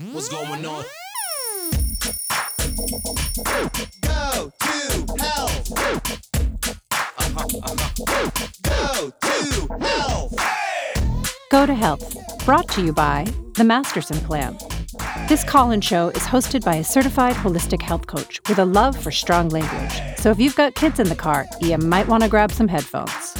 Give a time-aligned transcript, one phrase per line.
[0.00, 0.84] What's going on?
[3.44, 5.50] Go to hell.
[8.80, 10.30] Go to hell.
[11.50, 13.26] Go to Health, brought to you by
[13.56, 14.56] the Masterson Plan.
[15.28, 18.96] This call in show is hosted by a certified holistic health coach with a love
[18.96, 20.00] for strong language.
[20.16, 23.34] So if you've got kids in the car, you might want to grab some headphones.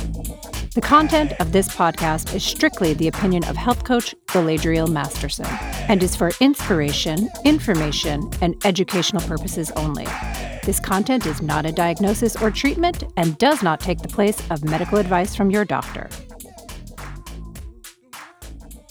[0.75, 5.47] The content of this podcast is strictly the opinion of health coach Galadriel Masterson
[5.91, 10.07] and is for inspiration, information, and educational purposes only.
[10.65, 14.63] This content is not a diagnosis or treatment and does not take the place of
[14.63, 16.09] medical advice from your doctor.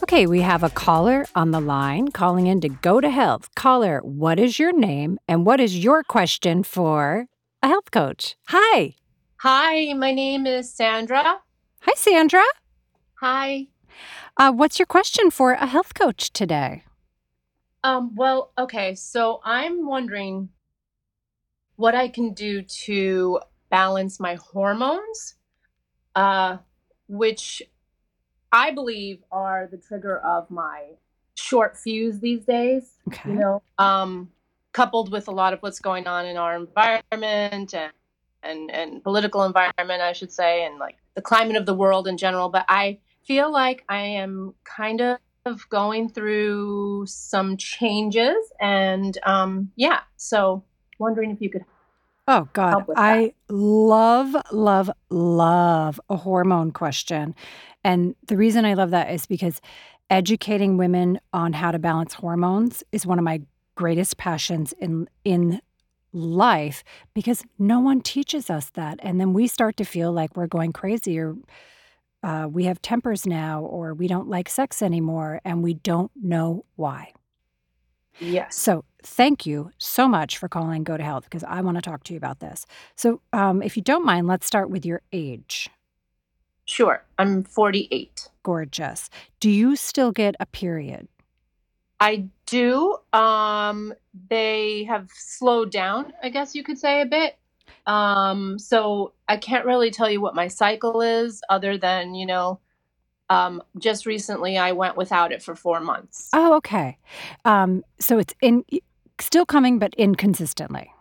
[0.04, 3.48] Okay, we have a caller on the line calling in to go to health.
[3.56, 7.28] Caller, what is your name and what is your question for
[7.64, 8.36] a health coach?
[8.50, 8.96] Hi.
[9.38, 11.40] Hi, my name is Sandra.
[11.82, 12.44] Hi, Sandra.
[13.22, 13.68] Hi.
[14.36, 16.84] Uh, what's your question for a health coach today?
[17.84, 20.50] Um, well, okay, so I'm wondering
[21.76, 25.36] what I can do to balance my hormones,
[26.16, 26.58] uh,
[27.08, 27.62] which
[28.52, 30.96] I believe are the trigger of my
[31.36, 32.98] short fuse these days.
[33.08, 33.30] Okay.
[33.30, 34.30] You know, um,
[34.74, 37.92] coupled with a lot of what's going on in our environment and
[38.44, 42.18] and and political environment, I should say, and like the climate of the world in
[42.18, 42.50] general.
[42.50, 45.18] But I feel like I am kind of
[45.70, 50.64] going through some changes, and um, yeah, so
[51.00, 51.66] wondering if you could.
[52.28, 52.86] Oh, God.
[52.96, 57.34] I love, love, love a hormone question.
[57.84, 59.60] And the reason I love that is because
[60.12, 63.42] educating women on how to balance hormones is one of my
[63.76, 65.62] greatest passions in in
[66.12, 66.84] life
[67.14, 70.74] because no one teaches us that and then we start to feel like we're going
[70.74, 71.36] crazy or
[72.24, 76.66] uh, we have tempers now or we don't like sex anymore and we don't know
[76.76, 77.12] why
[78.20, 78.56] Yes.
[78.58, 82.04] so thank you so much for calling go to health because i want to talk
[82.04, 82.66] to you about this
[82.96, 85.70] so um, if you don't mind let's start with your age
[86.66, 87.04] Sure.
[87.18, 88.30] I'm 48.
[88.44, 89.10] gorgeous
[89.40, 91.08] do you still get a period
[92.02, 92.96] I do.
[93.12, 93.94] Um,
[94.30, 97.38] they have slowed down, I guess you could say a bit.
[97.86, 102.60] Um, so I can't really tell you what my cycle is, other than you know,
[103.30, 106.30] um, just recently I went without it for four months.
[106.34, 106.98] oh okay
[107.46, 108.64] um, so it's in
[109.20, 110.92] still coming but inconsistently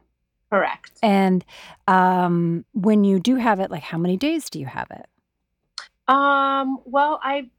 [0.51, 0.93] Correct.
[1.03, 1.45] and
[1.87, 5.07] um, when you do have it like how many days do you have it
[6.13, 7.51] Um, well, I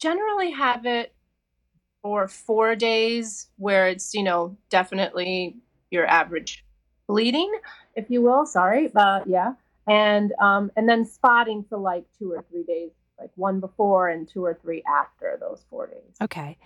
[0.00, 1.12] generally have it
[2.02, 5.56] for four days, where it's you know definitely
[5.90, 6.64] your average
[7.08, 7.52] bleeding,
[7.96, 8.46] if you will.
[8.46, 9.54] Sorry, but yeah,
[9.88, 14.28] and um, and then spotting for like two or three days, like one before and
[14.28, 16.14] two or three after those four days.
[16.22, 16.56] Okay.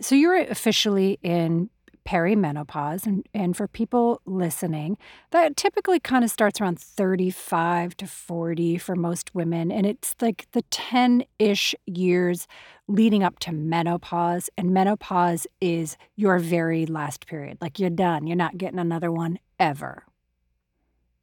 [0.00, 1.70] So you're officially in
[2.08, 3.06] perimenopause.
[3.06, 4.96] And, and for people listening,
[5.30, 9.70] that typically kind of starts around 35 to 40 for most women.
[9.70, 12.46] And it's like the 10 ish years
[12.86, 14.48] leading up to menopause.
[14.56, 17.58] And menopause is your very last period.
[17.60, 20.04] Like you're done, you're not getting another one ever.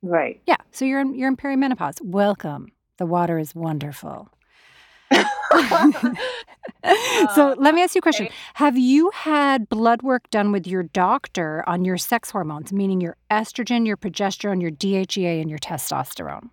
[0.06, 0.42] Right.
[0.46, 0.58] Yeah.
[0.72, 2.02] So you're in, you're in perimenopause.
[2.02, 2.72] Welcome.
[2.98, 4.30] The water is wonderful.
[5.12, 5.24] so
[7.58, 8.30] let me ask you a question.
[8.56, 13.18] Have you had blood work done with your doctor on your sex hormones, meaning your
[13.32, 16.50] estrogen, your progesterone, your DHEA, and your testosterone?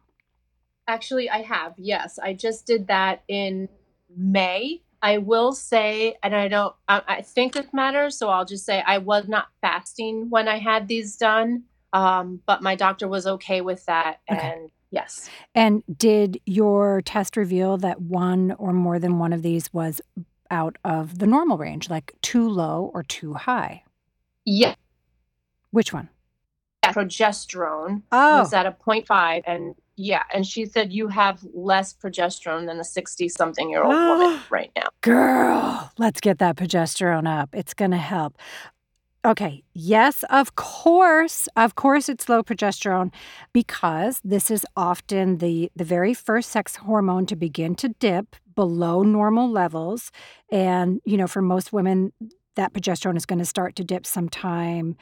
[0.88, 1.74] Actually, I have.
[1.76, 3.68] Yes, I just did that in
[4.16, 4.82] May.
[5.00, 8.82] I will say, and I don't, I, I think this matters, so I'll just say
[8.86, 13.60] I was not fasting when I had these done, um, but my doctor was okay
[13.60, 14.50] with that, Okay.
[14.52, 19.72] and yes, And did your test reveal that one or more than one of these
[19.72, 20.00] was
[20.50, 23.84] out of the normal range, like too low or too high?
[24.44, 24.74] yeah,
[25.70, 26.08] Which one?
[26.84, 32.66] progesterone Oh, was at a 0.5, and yeah, and she said you have less progesterone
[32.66, 34.88] than a 60 something year old woman right now.
[35.00, 37.50] girl, let's get that progesterone up.
[37.54, 38.36] It's going to help.
[39.24, 41.48] Okay, yes, of course.
[41.56, 43.12] Of course it's low progesterone
[43.52, 49.02] because this is often the the very first sex hormone to begin to dip below
[49.02, 50.10] normal levels
[50.50, 52.12] and you know for most women
[52.56, 54.96] that progesterone is going to start to dip sometime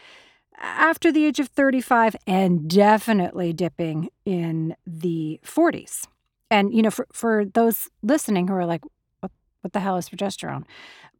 [0.58, 6.06] after the age of 35 and definitely dipping in the 40s.
[6.50, 8.82] And you know for for those listening who are like
[9.20, 9.32] what
[9.62, 10.64] what the hell is progesterone?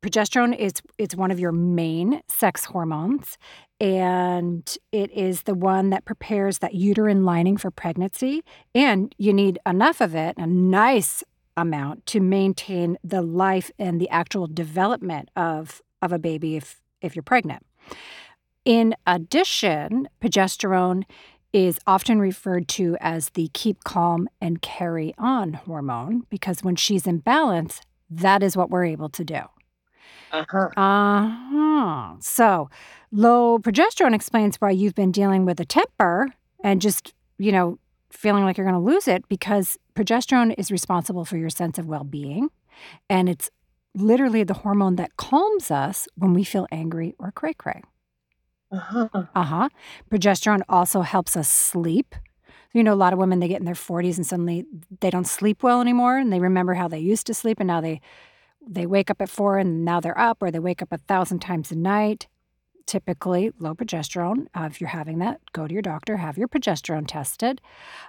[0.02, 3.36] Progesterone is it's one of your main sex hormones
[3.78, 8.42] and it is the one that prepares that uterine lining for pregnancy
[8.74, 11.22] and you need enough of it, a nice
[11.54, 17.14] amount to maintain the life and the actual development of of a baby if if
[17.14, 17.66] you're pregnant.
[18.64, 21.04] In addition, progesterone
[21.52, 27.06] is often referred to as the keep calm and carry on hormone because when she's
[27.06, 29.42] in balance, that is what we're able to do.
[30.32, 30.68] Uh-huh.
[30.76, 32.14] Uh-huh.
[32.20, 32.70] So,
[33.10, 36.28] low progesterone explains why you've been dealing with a temper
[36.62, 37.78] and just, you know,
[38.10, 41.86] feeling like you're going to lose it because progesterone is responsible for your sense of
[41.86, 42.48] well-being
[43.08, 43.50] and it's
[43.94, 47.82] literally the hormone that calms us when we feel angry or cray-cray.
[48.72, 49.08] Uh-huh.
[49.34, 49.68] Uh-huh.
[50.10, 52.14] Progesterone also helps us sleep.
[52.72, 54.64] You know, a lot of women they get in their 40s and suddenly
[55.00, 57.80] they don't sleep well anymore and they remember how they used to sleep and now
[57.80, 58.00] they
[58.66, 61.40] they wake up at 4 and now they're up or they wake up a thousand
[61.40, 62.26] times a night.
[62.86, 64.46] Typically low progesterone.
[64.54, 67.60] Uh, if you're having that, go to your doctor, have your progesterone tested.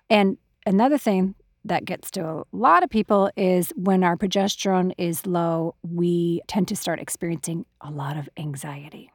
[0.10, 5.26] And another thing that gets to a lot of people is when our progesterone is
[5.26, 9.12] low, we tend to start experiencing a lot of anxiety.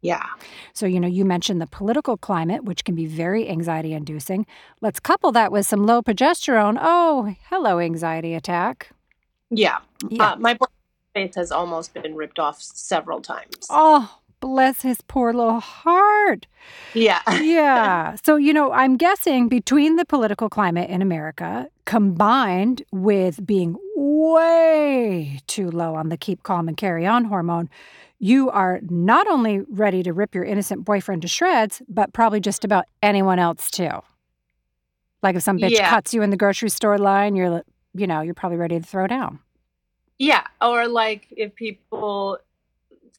[0.00, 0.24] Yeah.
[0.72, 4.46] So, you know, you mentioned the political climate, which can be very anxiety inducing.
[4.80, 6.76] Let's couple that with some low progesterone.
[6.80, 8.90] Oh, hello, anxiety attack.
[9.54, 9.78] Yeah.
[10.08, 10.30] Yeah.
[10.32, 10.58] Uh, my
[11.14, 13.66] face has almost been ripped off several times.
[13.70, 16.46] Oh, bless his poor little heart.
[16.94, 17.20] Yeah.
[17.42, 18.16] Yeah.
[18.24, 25.40] So, you know, I'm guessing between the political climate in America combined with being way
[25.46, 27.68] too low on the keep calm and carry on hormone,
[28.18, 32.64] you are not only ready to rip your innocent boyfriend to shreds, but probably just
[32.64, 33.90] about anyone else too.
[35.22, 35.90] Like if some bitch Yeah.
[35.90, 37.62] cuts you in the grocery store line, you're,
[37.94, 39.40] you know, you're probably ready to throw down.
[40.18, 40.44] Yeah.
[40.60, 42.38] Or like if people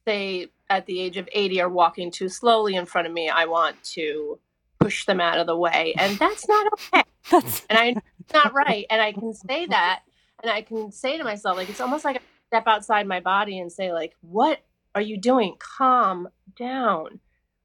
[0.05, 3.45] say at the age of 80 are walking too slowly in front of me, I
[3.45, 4.39] want to
[4.79, 5.93] push them out of the way.
[5.97, 7.03] And that's not okay.
[7.31, 8.85] That's And I it's not right.
[8.89, 10.01] And I can say that
[10.41, 13.59] and I can say to myself, like it's almost like I step outside my body
[13.59, 14.59] and say, like, what
[14.93, 15.55] are you doing?
[15.57, 16.27] Calm
[16.57, 17.19] down.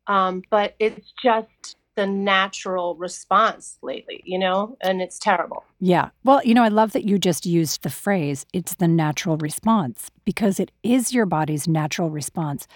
[0.06, 5.64] Um, but it's just the natural response lately, you know, and it's terrible.
[5.80, 6.10] Yeah.
[6.22, 10.12] Well, you know, I love that you just used the phrase, it's the natural response,
[10.24, 12.68] because it is your body's natural response.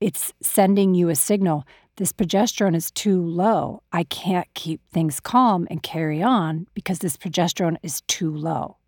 [0.00, 1.66] It's sending you a signal.
[1.96, 3.82] This progesterone is too low.
[3.92, 8.78] I can't keep things calm and carry on because this progesterone is too low.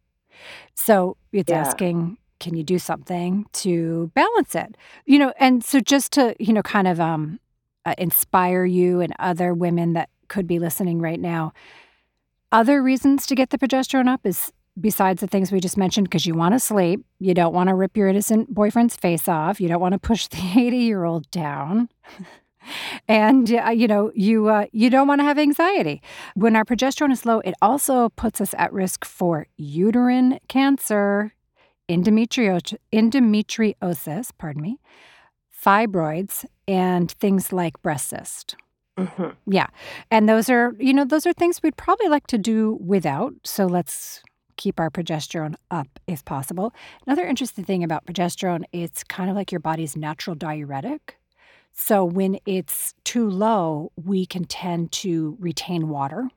[0.75, 1.61] So it's Yeah.
[1.61, 4.75] asking, can you do something to balance it?
[5.05, 7.41] You know, and so just to, you know, kind of um,
[7.87, 11.53] uh, inspire you and other women that could be listening right now,
[12.53, 16.27] other reasons to get the progesterone up is besides the things we just mentioned because
[16.27, 19.69] you want to sleep you don't want to rip your innocent boyfriend's face off you
[19.69, 21.89] don't want to push the 80 year old down.
[23.07, 26.03] And uh, you know you uh, you don't want to have anxiety.
[26.35, 31.33] When our progesterone is low it also puts us at risk for uterine cancer
[31.89, 34.81] endometrio- endometriosis pardon me
[35.67, 38.57] fibroids and things like breast cyst
[38.99, 39.37] Mhm.
[39.47, 39.67] yeah.
[40.11, 43.35] And those are, you know, those are things we'd probably like to do without.
[43.45, 44.23] So let's
[44.57, 46.73] keep our progesterone up if possible.
[47.07, 51.19] Another interesting thing about progesterone, it's kind of like your body's natural diuretic.
[51.75, 56.31] So when it's too low, we can tend to retain water,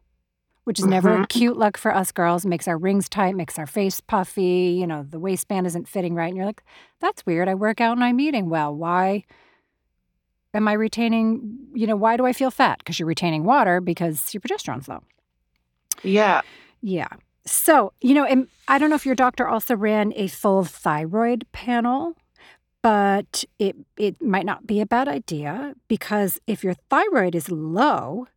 [0.63, 2.45] which is never a cute look for us girls.
[2.45, 6.27] Makes our rings tight, makes our face puffy, you know, the waistband isn't fitting right.
[6.27, 6.63] And you're like,
[6.99, 7.47] that's weird.
[7.47, 8.75] I work out and I'm eating well.
[8.75, 9.23] Why?
[10.53, 12.79] am I retaining, you know, why do I feel fat?
[12.79, 15.03] Because you're retaining water because your progesterone's low.
[16.03, 16.41] Yeah.
[16.81, 17.09] Yeah.
[17.45, 21.45] So, you know, and I don't know if your doctor also ran a full thyroid
[21.51, 22.15] panel,
[22.81, 28.27] but it it might not be a bad idea because if your thyroid is low,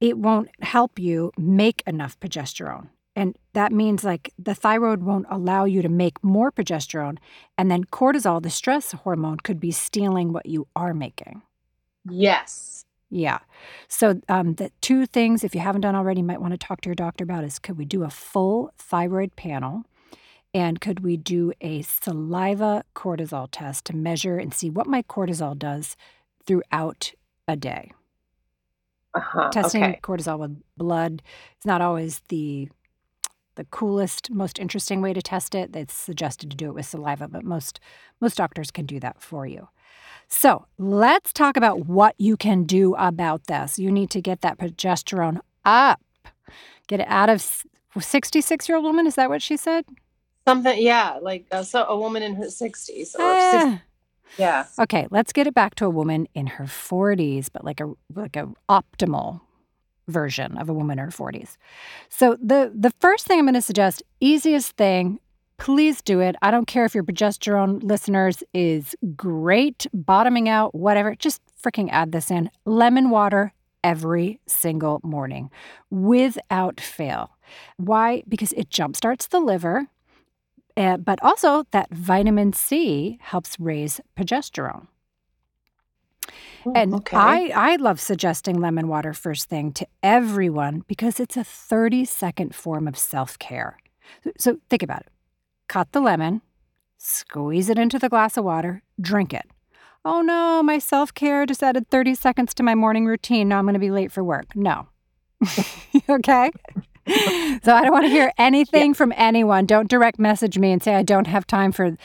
[0.00, 2.88] it won't help you make enough progesterone.
[3.14, 7.16] And that means like the thyroid won't allow you to make more progesterone.
[7.56, 11.40] And then cortisol, the stress hormone, could be stealing what you are making.
[12.08, 12.84] Yes.
[13.10, 13.38] Yeah.
[13.88, 16.82] So um, the two things, if you haven't done already, you might want to talk
[16.82, 19.84] to your doctor about is could we do a full thyroid panel?
[20.52, 25.58] And could we do a saliva cortisol test to measure and see what my cortisol
[25.58, 25.96] does
[26.46, 27.12] throughout
[27.48, 27.92] a day?
[29.16, 29.50] Uh-huh.
[29.50, 30.00] Testing Okay.
[30.02, 31.22] cortisol with blood
[31.58, 32.68] is not always the
[33.56, 35.74] the coolest, most interesting way to test it.
[35.74, 37.80] It's suggested to do it with saliva, but most
[38.20, 39.68] most doctors can do that for you.
[40.28, 43.78] So let's talk about what you can do about this.
[43.78, 46.00] You need to get that progesterone up.
[46.86, 47.64] Get it out of
[47.98, 49.06] 66 year old woman.
[49.06, 49.86] Is that what she said?
[50.46, 53.82] Something, yeah, like uh, so a woman in her 60s or 60, Ah.
[54.38, 54.66] Yeah.
[54.78, 58.36] Okay, let's get it back to a woman in her 40s, but like a like
[58.36, 59.40] a optimal
[60.08, 61.56] version of a woman in her 40s.
[62.08, 65.20] So the the first thing I'm going to suggest, easiest thing,
[65.58, 66.36] please do it.
[66.42, 71.14] I don't care if your progesterone listeners is great, bottoming out, whatever.
[71.14, 72.50] Just freaking add this in.
[72.64, 73.52] Lemon water
[73.82, 75.50] every single morning
[75.90, 77.30] without fail.
[77.76, 78.22] Why?
[78.28, 79.86] Because it jumpstarts the liver,
[80.76, 84.86] uh, but also that vitamin C helps raise progesterone.
[86.64, 87.16] Oh, And okay.
[87.16, 92.54] I, I love suggesting lemon water first thing to everyone because it's a 30 second
[92.54, 93.78] form of self care.
[94.24, 95.08] So, so think about it
[95.68, 96.42] cut the lemon,
[96.98, 99.46] squeeze it into the glass of water, drink it.
[100.04, 103.48] Oh no, my self care just added 30 seconds to my morning routine.
[103.48, 104.54] Now I'm going to be late for work.
[104.54, 104.88] No.
[106.08, 106.50] okay?
[107.06, 109.66] So I don't want to hear anything from anyone.
[109.66, 111.96] Don't direct message me and say I don't have time for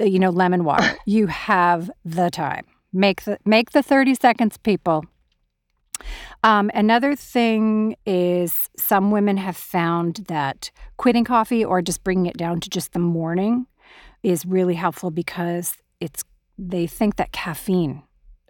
[0.00, 0.96] uh, you know lemon water.
[1.06, 2.64] you have the time.
[2.92, 5.04] Make the make the 30 seconds people.
[6.42, 12.36] Um, another thing is some women have found that quitting coffee or just bringing it
[12.36, 13.66] down to just the morning
[14.22, 16.24] is really helpful because it's
[16.58, 18.02] they think that caffeine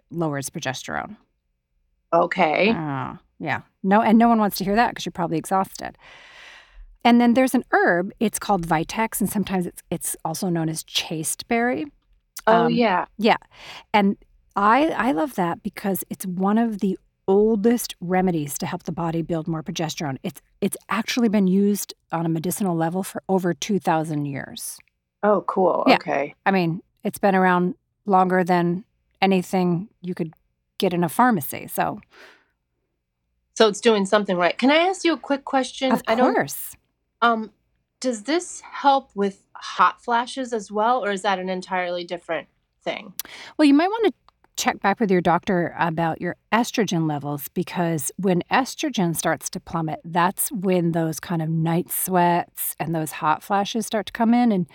[0.09, 1.17] lowers progesterone.
[2.11, 2.71] Okay.
[2.71, 3.61] Oh, yeah.
[3.83, 5.97] No, and no one wants to hear that because you're probably exhausted.
[7.03, 8.13] And then there's an herb.
[8.19, 11.85] It's called Vitex, and sometimes it's it's also known as chasteberry.
[12.47, 13.37] Oh, um, yeah.
[13.93, 14.17] And
[14.55, 16.97] I I love that because it's one of the
[17.27, 20.17] oldest remedies to help the body build more progesterone.
[20.23, 24.77] It's it's actually been used on a medicinal level for over 2000 years.
[25.23, 25.83] Oh, cool.
[25.87, 25.95] Yeah.
[25.95, 26.35] Okay.
[26.45, 28.85] I mean, it's been around longer than
[29.21, 30.33] anything you could
[30.77, 31.67] get in a pharmacy.
[31.67, 31.99] So,
[33.55, 34.57] So it's doing something right.
[34.57, 35.91] Can I ask you a quick question?
[35.91, 36.75] of I don't course.
[37.21, 37.51] um
[37.99, 42.47] does this help with hot flashes as well or is that an entirely different
[42.83, 43.13] thing?
[43.57, 44.13] Well, you might want to
[44.55, 49.99] check back with your doctor about your estrogen levels because when estrogen starts to plummet,
[50.03, 54.51] that's when those kind of night sweats and those hot flashes start to come in.
[54.51, 54.67] And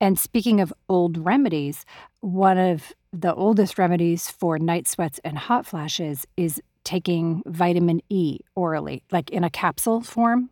[0.00, 1.84] and speaking of old remedies,
[2.20, 8.38] one of the oldest remedies for night sweats and hot flashes is taking vitamin E
[8.56, 10.48] orally, like in a capsule form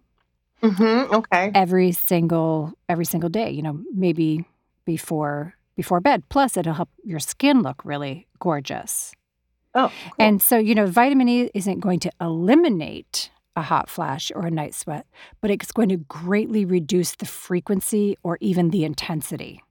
[0.62, 1.10] Mhm.
[1.18, 1.50] Okay.
[1.54, 4.44] every single every single day you know maybe
[4.84, 9.12] before before bed plus it'll help your skin look really gorgeous
[9.74, 10.12] Oh, cool.
[10.26, 14.50] and so you know vitamin e isn't going to eliminate a hot flash or a
[14.50, 15.06] night sweat
[15.40, 19.62] but it's going to greatly reduce the frequency or even the intensity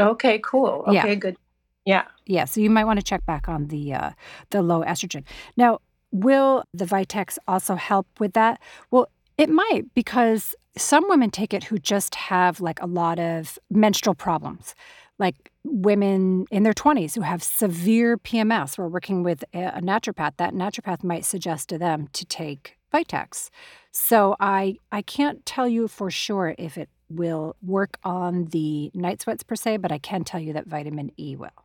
[0.00, 0.84] okay, cool.
[0.90, 1.02] Yeah.
[1.04, 1.36] Okay, good.
[1.84, 2.04] Yeah.
[2.26, 4.10] yeah so you might want to check back on the uh,
[4.50, 5.24] the low estrogen.
[5.56, 8.60] Now will the vitex also help with that?
[8.90, 13.58] Well it might because some women take it who just have like a lot of
[13.70, 14.74] menstrual problems.
[15.18, 20.52] Like women in their 20s who have severe pms we're working with a naturopath that
[20.52, 23.50] naturopath might suggest to them to take vitex.
[23.92, 29.20] So i i can't tell you for sure if it will work on the night
[29.22, 31.63] sweats per se but i can tell you that vitamin e will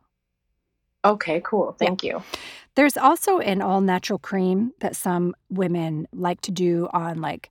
[1.04, 1.76] Okay, cool.
[1.80, 1.86] Yeah.
[1.86, 2.22] Thank you.
[2.74, 7.50] There's also an all natural cream that some women like to do on like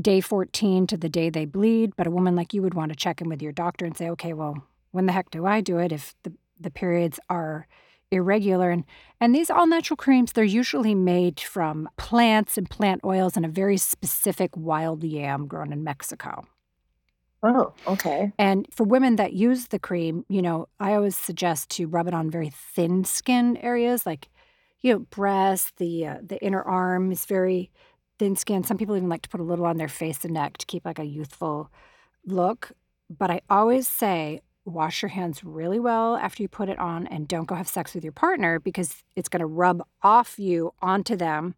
[0.00, 1.94] day 14 to the day they bleed.
[1.96, 4.08] But a woman like you would want to check in with your doctor and say,
[4.10, 7.66] okay, well, when the heck do I do it if the, the periods are
[8.10, 8.70] irregular?
[8.70, 8.84] And,
[9.20, 13.48] and these all natural creams, they're usually made from plants and plant oils and a
[13.48, 16.44] very specific wild yam grown in Mexico.
[17.44, 18.32] Oh, okay.
[18.38, 22.14] And for women that use the cream, you know, I always suggest to rub it
[22.14, 24.28] on very thin skin areas, like
[24.80, 27.70] you know, breast, the uh, the inner arm is very
[28.18, 28.64] thin skin.
[28.64, 30.86] Some people even like to put a little on their face and neck to keep
[30.86, 31.70] like a youthful
[32.26, 32.72] look.
[33.10, 37.28] But I always say wash your hands really well after you put it on and
[37.28, 41.16] don't go have sex with your partner because it's going to rub off you onto
[41.16, 41.54] them.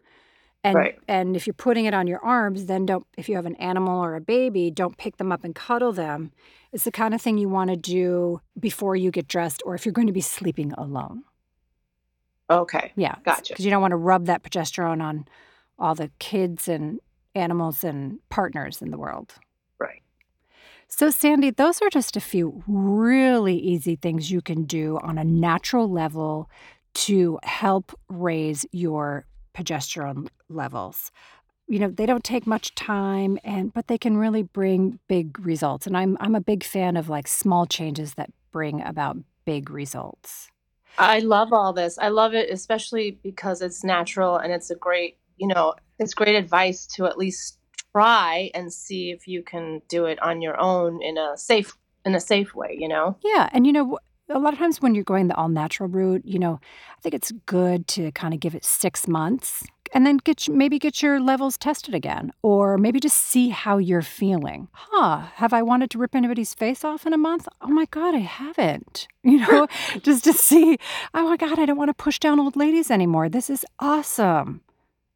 [0.64, 0.98] And Right.
[1.06, 4.02] and if you're putting it on your arms, then don't if you have an animal
[4.02, 6.32] or a baby, don't pick them up and cuddle them.
[6.72, 9.86] It's the kind of thing you want to do before you get dressed or if
[9.86, 11.22] you're going to be sleeping alone.
[12.50, 12.92] Okay.
[12.96, 13.16] Yeah.
[13.24, 13.52] Gotcha.
[13.52, 15.26] Because you don't want to rub that progesterone on
[15.78, 17.00] all the kids and
[17.34, 19.34] animals and partners in the world.
[19.78, 20.02] Right.
[20.88, 25.24] So, Sandy, those are just a few really easy things you can do on a
[25.24, 26.48] natural level
[26.94, 31.10] to help raise your progesterone levels.
[31.68, 35.86] You know, they don't take much time and but they can really bring big results.
[35.86, 40.50] And I'm I'm a big fan of like small changes that bring about big results.
[40.98, 41.98] I love all this.
[41.98, 46.36] I love it, especially because it's natural and it's a great, you know, it's great
[46.36, 47.58] advice to at least
[47.92, 52.14] try and see if you can do it on your own in a safe in
[52.14, 53.16] a safe way, you know?
[53.24, 56.22] Yeah, and you know, a lot of times when you're going the all natural route,
[56.24, 56.60] you know,
[56.96, 59.64] I think it's good to kind of give it six months
[59.94, 64.02] and then get maybe get your levels tested again or maybe just see how you're
[64.02, 64.66] feeling.
[64.72, 67.46] Huh have i wanted to rip anybody's face off in a month?
[67.60, 69.06] Oh my god i haven't.
[69.22, 69.66] You know
[70.02, 70.78] just to see
[71.14, 73.28] oh my god i don't want to push down old ladies anymore.
[73.28, 74.60] This is awesome.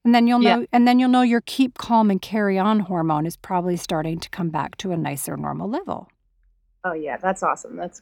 [0.05, 0.57] And then you'll Yeah.
[0.57, 4.21] know and then you'll know your keep calm and carry on hormone is probably starting
[4.21, 6.09] to come back to a nicer normal level.
[6.85, 7.76] Oh yeah, that's awesome.
[7.76, 8.00] That's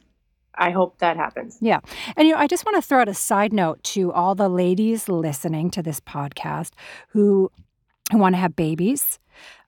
[0.59, 1.57] I hope that happens.
[1.61, 1.79] Yeah.
[2.15, 4.49] And you know, I just want to throw out a side note to all the
[4.49, 6.71] ladies listening to this podcast
[7.09, 7.51] who
[8.11, 9.19] who want to have babies.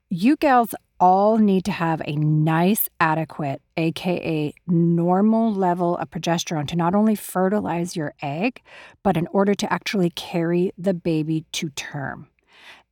[0.08, 6.76] You gals all need to have a nice, adequate, aka normal level of progesterone to
[6.76, 8.62] not only fertilize your egg,
[9.02, 12.28] but in order to actually carry the baby to term.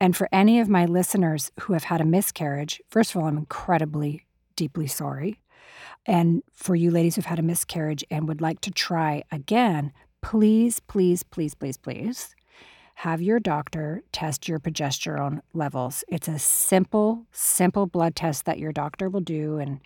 [0.00, 3.36] And for any of my listeners who have had a miscarriage, first of all, I'm
[3.36, 4.26] incredibly,
[4.56, 5.40] deeply sorry.
[6.10, 10.80] And for you ladies who've had a miscarriage and would like to try again, please,
[10.80, 12.34] please, please, please, please
[12.96, 16.02] have your doctor test your progesterone levels.
[16.08, 19.58] It's a simple, simple blood test that your doctor will do.
[19.58, 19.78] And,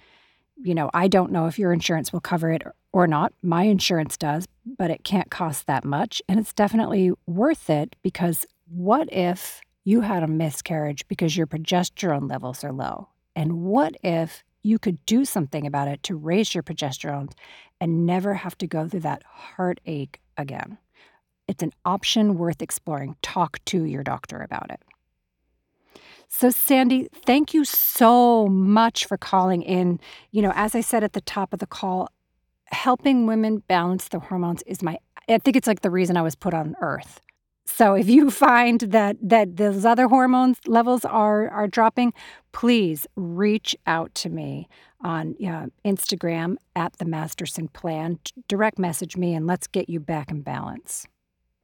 [0.56, 3.34] you know, I don't know if your insurance will cover it or not.
[3.42, 6.22] My insurance does, but it can't cost that much.
[6.26, 12.30] And it's definitely worth it because what if you had a miscarriage because your progesterone
[12.30, 13.10] levels are low?
[13.36, 17.30] And what if you could do something about it to raise your progesterone
[17.80, 20.78] and never have to go through that heartache again.
[21.46, 23.16] It's an option worth exploring.
[23.22, 24.80] Talk to your doctor about it.
[26.28, 30.00] So, Sandy, thank you so much for calling in.
[30.30, 32.08] You know, as I said at the top of the call,
[32.66, 36.34] helping women balance their hormones is my, I think it's like the reason I was
[36.34, 37.20] put on earth.
[37.66, 42.12] So if you find that that those other hormones levels are are dropping,
[42.52, 44.68] please reach out to me
[45.00, 48.18] on uh, Instagram at the Masterson Plan.
[48.48, 51.06] Direct message me and let's get you back in balance.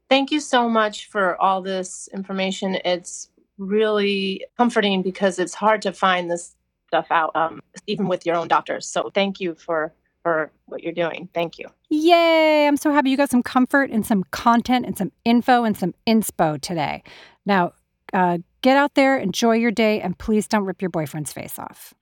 [0.09, 2.79] Thank you so much for all this information.
[2.85, 6.57] It's really comforting because it's hard to find this
[6.89, 8.87] stuff out, um, even with your own doctors.
[8.87, 9.93] So thank you for
[10.23, 11.29] for what you're doing.
[11.35, 11.67] Thank you.
[11.89, 12.67] Yay!
[12.67, 15.95] I'm so happy you got some comfort and some content and some info and some
[16.07, 17.03] inspo today.
[17.47, 17.73] Now,
[18.13, 21.95] uh, get out there, enjoy your day, and please don't rip your boyfriend's face off.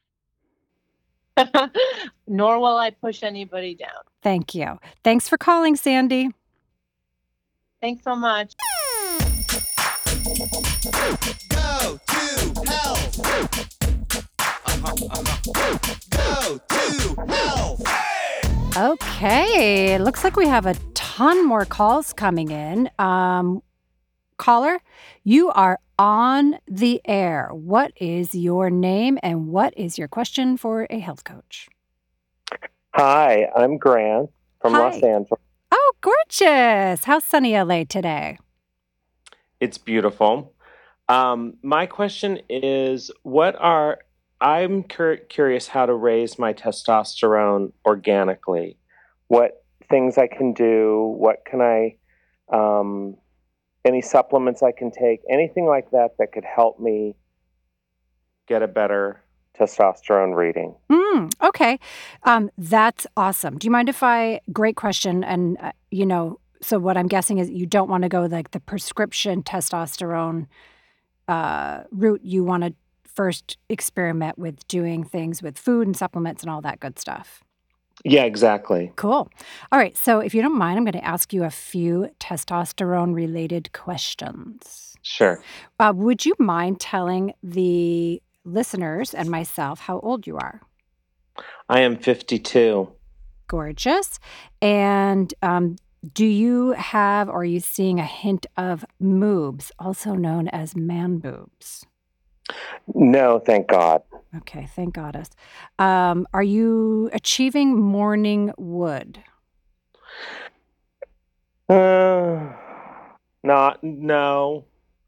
[2.27, 3.89] Nor will I push anybody down.
[4.23, 4.79] Thank you.
[5.05, 6.31] Thanks for calling, Sandy.
[7.81, 8.55] Thanks so much.
[11.51, 13.19] Go to health.
[16.11, 18.08] Go to health.
[18.79, 22.89] Okay, it looks like we have a ton more calls coming in.
[23.01, 23.61] Um,
[24.37, 24.79] caller,
[25.25, 27.49] you are on the air.
[27.51, 31.69] What is your name and what is your question for a health coach?
[32.95, 34.79] Hi, I'm Grant from Hi.
[34.79, 35.41] Los Angeles.
[35.73, 37.03] Oh, gorgeous.
[37.03, 38.39] How's sunny LA today?
[39.59, 40.55] It's beautiful.
[41.09, 43.99] Um, my question is what are,
[44.41, 48.79] I'm cur- curious how to raise my testosterone organically.
[49.27, 51.97] What things I can do, what can I,
[52.53, 53.17] um,
[53.85, 57.17] any supplements I can take, anything like that that could help me
[58.47, 59.23] get a better
[59.59, 60.75] testosterone reading.
[60.91, 61.79] Mm, okay.
[62.23, 63.59] Um, that's awesome.
[63.59, 65.25] Do you mind if I, great question.
[65.25, 68.53] And, uh, you know, so what I'm guessing is you don't want to go like
[68.53, 70.47] the prescription testosterone
[71.29, 72.23] uh, route.
[72.23, 72.75] You want to
[73.19, 77.43] first experiment with doing things with food and supplements and all that good stuff.
[78.05, 78.93] Yeah, exactly.
[78.95, 79.29] Cool.
[79.73, 79.97] All right.
[79.97, 84.95] So if you don't mind, I'm going to ask you a few testosterone related questions.
[85.03, 85.43] Sure.
[85.81, 90.61] Uh, would you mind telling the listeners and myself how old you are?
[91.69, 92.89] I am 52.
[93.49, 94.21] Gorgeous.
[94.63, 95.75] And um,
[96.15, 101.19] do you have or are you seeing a hint of moobs, also known as man
[101.19, 101.85] boobs?
[102.95, 104.03] No, thank God.
[104.37, 105.31] Okay, thank goddess.
[105.79, 109.23] Um, are you achieving morning wood?
[111.69, 112.53] Uh,
[113.43, 114.65] not, no.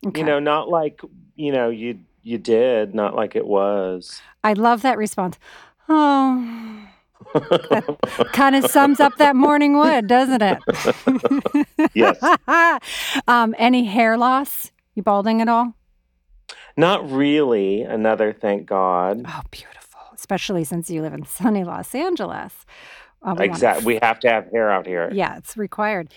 [0.07, 0.21] Okay.
[0.21, 1.01] You know, not like,
[1.37, 4.21] you know, you you did, not like it was.
[4.45, 5.39] I love that response.
[5.89, 6.87] Oh,
[8.33, 10.59] kind of sums up that morning wood, doesn't it?
[11.95, 12.23] Yes.
[13.27, 14.71] um, any hair loss?
[14.95, 15.75] You balding at all?
[16.77, 17.83] Not really.
[17.83, 19.25] Another thank God.
[19.27, 20.01] Oh, beautiful.
[20.15, 22.67] Especially since you live in sunny Los Angeles.
[23.23, 23.85] Uh, Exactly.
[23.85, 25.11] We have to have hair out here.
[25.13, 26.13] Yeah, it's required.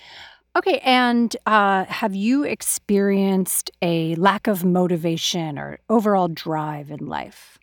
[0.55, 7.57] Okay, and uh, have you experienced a lack of motivation or overall drive in life?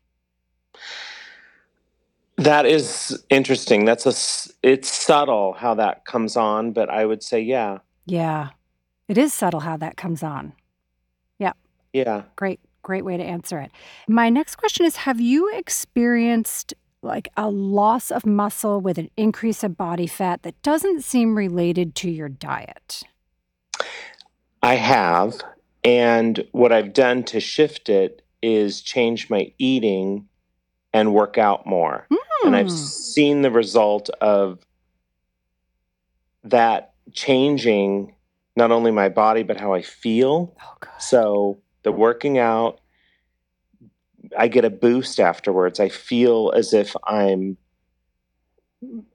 [2.37, 3.85] That is interesting.
[3.85, 4.15] That's a
[4.67, 7.79] it's subtle how that comes on, but I would say yeah.
[8.07, 8.51] Yeah,
[9.09, 10.55] it is subtle how that comes on.
[11.39, 11.53] Yeah.
[11.93, 12.23] Yeah.
[12.35, 13.71] Great, great way to answer it.
[14.09, 19.65] My next question is Have you experienced like a loss of muscle with an increase
[19.65, 23.03] of body fat that doesn't seem related to your diet?
[24.63, 25.41] I have.
[25.83, 30.29] And what I've done to shift it is change my eating
[30.93, 32.07] and work out more.
[32.45, 32.75] And I've Hmm.
[32.75, 34.59] seen the result of
[36.45, 38.15] that changing
[38.57, 40.55] not only my body, but how I feel.
[40.63, 40.89] Oh.
[40.99, 42.81] So the working out,
[44.37, 45.81] I get a boost afterwards.
[45.81, 47.57] I feel as if I'm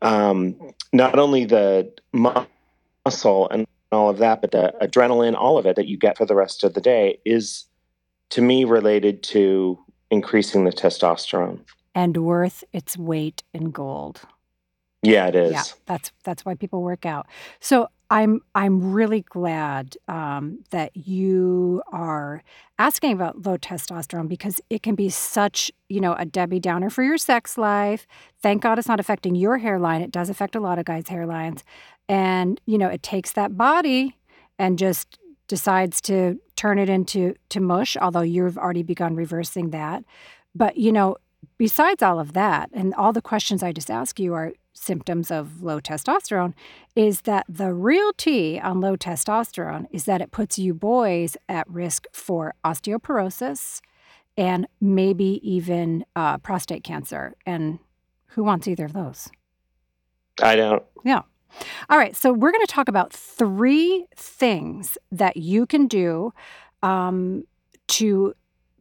[0.01, 5.75] um, not only the muscle and all of that, but the adrenaline, all of it
[5.75, 7.65] that you get for the rest of the day is
[8.31, 9.79] to me related to
[10.11, 11.61] increasing the testosterone.
[11.93, 14.21] And worth its weight in gold.
[15.01, 15.51] Yeah, it is.
[15.51, 17.27] Yeah, that's that's why people work out.
[17.59, 22.43] So I'm I'm really glad um, that you are
[22.77, 27.03] asking about low testosterone because it can be such you know a Debbie Downer for
[27.03, 28.05] your sex life.
[28.41, 30.01] Thank God it's not affecting your hairline.
[30.01, 31.63] It does affect a lot of guys' hairlines,
[32.07, 34.15] and you know it takes that body
[34.59, 37.97] and just decides to turn it into to mush.
[37.97, 40.03] Although you've already begun reversing that,
[40.53, 41.17] but you know
[41.57, 45.63] besides all of that and all the questions I just asked you are symptoms of
[45.63, 46.53] low testosterone
[46.95, 51.67] is that the real T on low testosterone is that it puts you boys at
[51.69, 53.81] risk for osteoporosis
[54.37, 57.33] and maybe even uh, prostate cancer.
[57.45, 57.79] And
[58.27, 59.29] who wants either of those?
[60.41, 60.83] I don't.
[61.03, 61.21] Yeah.
[61.89, 66.33] All right, so we're going to talk about three things that you can do
[66.83, 67.45] um,
[67.87, 68.33] to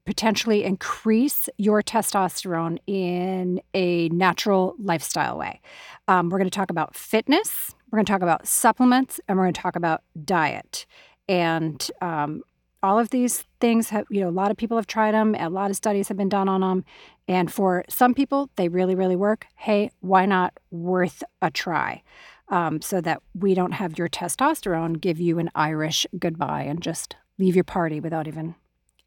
[0.04, 5.60] potentially increase your testosterone in a natural lifestyle way.
[6.08, 9.44] Um, we're going to talk about fitness, we're going to talk about supplements, and we're
[9.44, 10.86] going to talk about diet.
[11.28, 12.42] And um,
[12.82, 15.48] all of these things have, you know, a lot of people have tried them, a
[15.48, 16.84] lot of studies have been done on them.
[17.26, 19.46] And for some people, they really, really work.
[19.56, 22.02] Hey, why not worth a try?
[22.48, 27.16] um, so that we don't have your testosterone give you an Irish goodbye and just
[27.38, 28.54] leave your party without even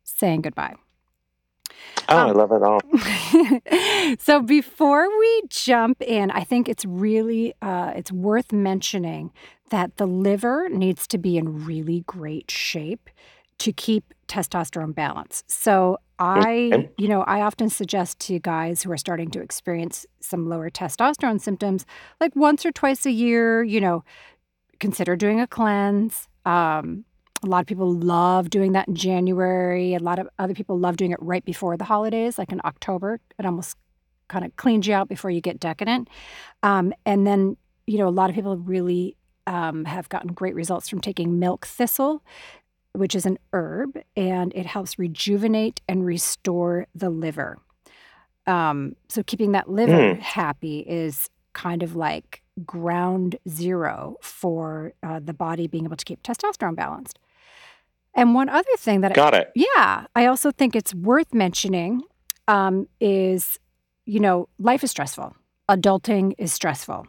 [0.03, 0.75] saying goodbye.
[2.10, 2.82] Oh, Um, I love it all.
[4.19, 9.32] so before we jump in, I think it's really uh, it's worth mentioning
[9.69, 13.10] that the liver needs to be in really great shape
[13.60, 15.43] to keep testosterone balance.
[15.47, 16.89] So I, Okay.
[16.97, 21.41] you know, I often suggest to guys who are starting to experience some lower testosterone
[21.41, 21.86] symptoms,
[22.21, 24.03] like once or twice a year, you know,
[24.80, 26.27] consider doing a cleanse.
[26.45, 27.06] Um,
[27.43, 29.93] a lot of people love doing that in January.
[29.93, 33.19] A lot of other people love doing it right before the holidays, like in October.
[33.38, 33.78] It almost
[34.28, 36.10] kind of cleans you out before you get decadent.
[36.63, 40.89] Um, and then, you know, a lot of people really um, have gotten great results
[40.89, 42.23] from taking milk thistle,
[42.93, 47.60] which is an herb, and it helps rejuvenate and restore the liver.
[48.45, 50.19] Um, so keeping that liver Mm.
[50.19, 56.23] happy is kind of like ground zero for uh, the body being able to keep
[56.23, 57.19] testosterone balanced.
[58.17, 59.51] And one other thing that I, Got it.
[59.56, 62.01] yeah, I also think it's worth mentioning
[62.47, 63.60] um, is,
[64.06, 65.36] you know, life is stressful.
[65.69, 67.06] Adulting is stressful.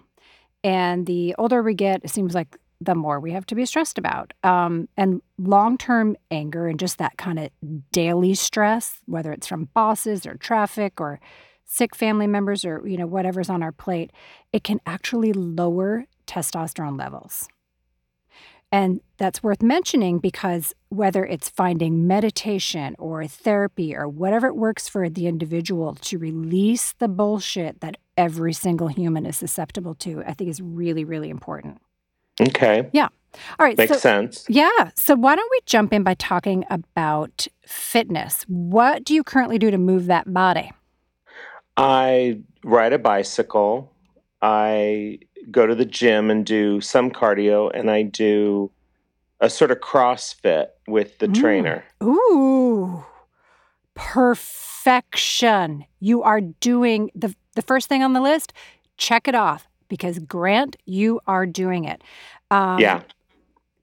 [0.63, 3.99] And the older we get, it seems like the more we have to be stressed
[3.99, 4.35] about.
[4.45, 7.51] Um, and long term anger and just that kind of
[7.91, 11.21] daily stress, whether it's from bosses or traffic or
[11.65, 14.11] sick family members or, you know, whatever's on our plate,
[14.53, 17.49] it can actually lower testosterone levels.
[18.71, 24.89] And that's worth mentioning because whether it's finding meditation or therapy or whatever it works
[24.89, 30.35] for the individual to release the bullshit that every single human is susceptible to, I
[30.35, 31.81] think is really, really important.
[32.41, 32.89] Okay.
[32.93, 33.09] Yeah.
[33.59, 33.77] All right.
[33.77, 34.45] Makes so, sense.
[34.49, 34.91] yeah.
[34.95, 38.45] So why don't we jump in by talking about fitness?
[38.49, 40.73] What do you currently do to move that body?
[41.77, 43.93] I ride a bicycle.
[44.43, 45.21] I
[45.51, 48.71] go to the gym and do some cardio, and I do
[49.41, 51.35] a sort of CrossFit with the Mm.
[51.41, 51.85] trainer.
[52.03, 53.05] Ooh,
[53.95, 55.85] perfection.
[56.01, 58.53] You are doing the, the first thing on the list.
[58.97, 62.03] Check it off because Grant, you are doing it.
[62.51, 63.03] Um, yeah.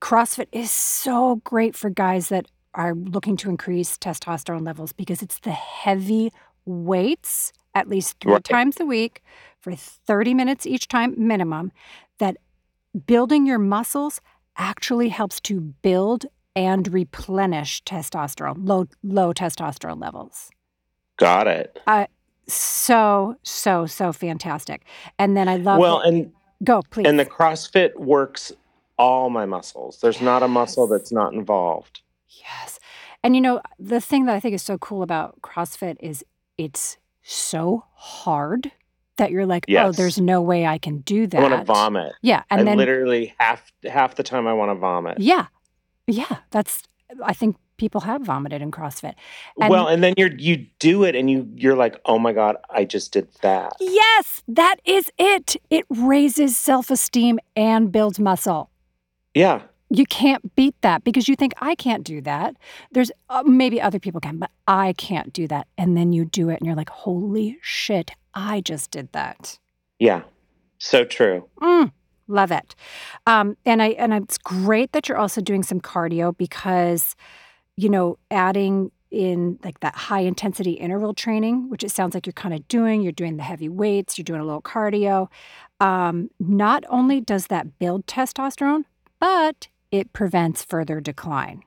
[0.01, 5.39] CrossFit is so great for guys that are looking to increase testosterone levels because it's
[5.39, 6.31] the heavy
[6.65, 8.43] weights at least three Right.
[8.43, 9.21] times a week
[9.65, 11.71] for 30 minutes each time minimum
[12.19, 12.37] that
[13.05, 14.21] building your muscles
[14.57, 16.25] actually helps to build
[16.55, 20.49] and replenish testosterone low low testosterone levels
[21.17, 21.79] Got it.
[22.47, 24.83] so so so fantastic
[25.17, 26.31] and then i love Well, and
[26.63, 28.53] go please and the CrossFit works
[28.97, 29.99] all my muscles.
[30.01, 32.01] There's not a muscle that's not involved.
[32.27, 32.79] Yes.
[33.23, 36.23] And you know, the thing that I think is so cool about CrossFit is
[36.57, 38.71] it's so hard
[39.17, 41.37] that you're like, oh, there's no way I can do that.
[41.37, 42.13] I want to vomit.
[42.21, 42.43] Yeah.
[42.49, 45.19] And I then literally half half the time I want to vomit.
[45.19, 45.47] Yeah.
[46.07, 46.37] Yeah.
[46.51, 46.83] That's
[47.23, 49.15] I think people have vomited in CrossFit.
[49.59, 52.57] And well, and then you're you do it and you you're like, oh my god,
[52.69, 53.73] I just did that.
[53.79, 55.55] yes, that is it.
[55.69, 58.69] It raises self-esteem and builds muscle.
[59.33, 62.55] Yeah, You can't beat that because you think I can't do that.
[62.91, 65.67] There's uh, maybe other people can, but I can't do that.
[65.77, 69.57] And then you do it and you're like, "Holy shit, I just did that."
[69.99, 70.23] yeah,
[70.77, 71.47] so true.
[71.61, 71.91] Mm,
[72.27, 72.75] love it.
[73.25, 77.15] Um, and I and it's great that you're also doing some cardio because,
[77.77, 82.33] you know, adding in like that high intensity interval training, which it sounds like you're
[82.33, 83.01] kind of doing.
[83.01, 84.17] You're doing the heavy weights.
[84.17, 85.29] You're doing a little cardio.
[85.79, 88.83] Um, not only does that build testosterone,
[89.19, 91.63] but it prevents further decline.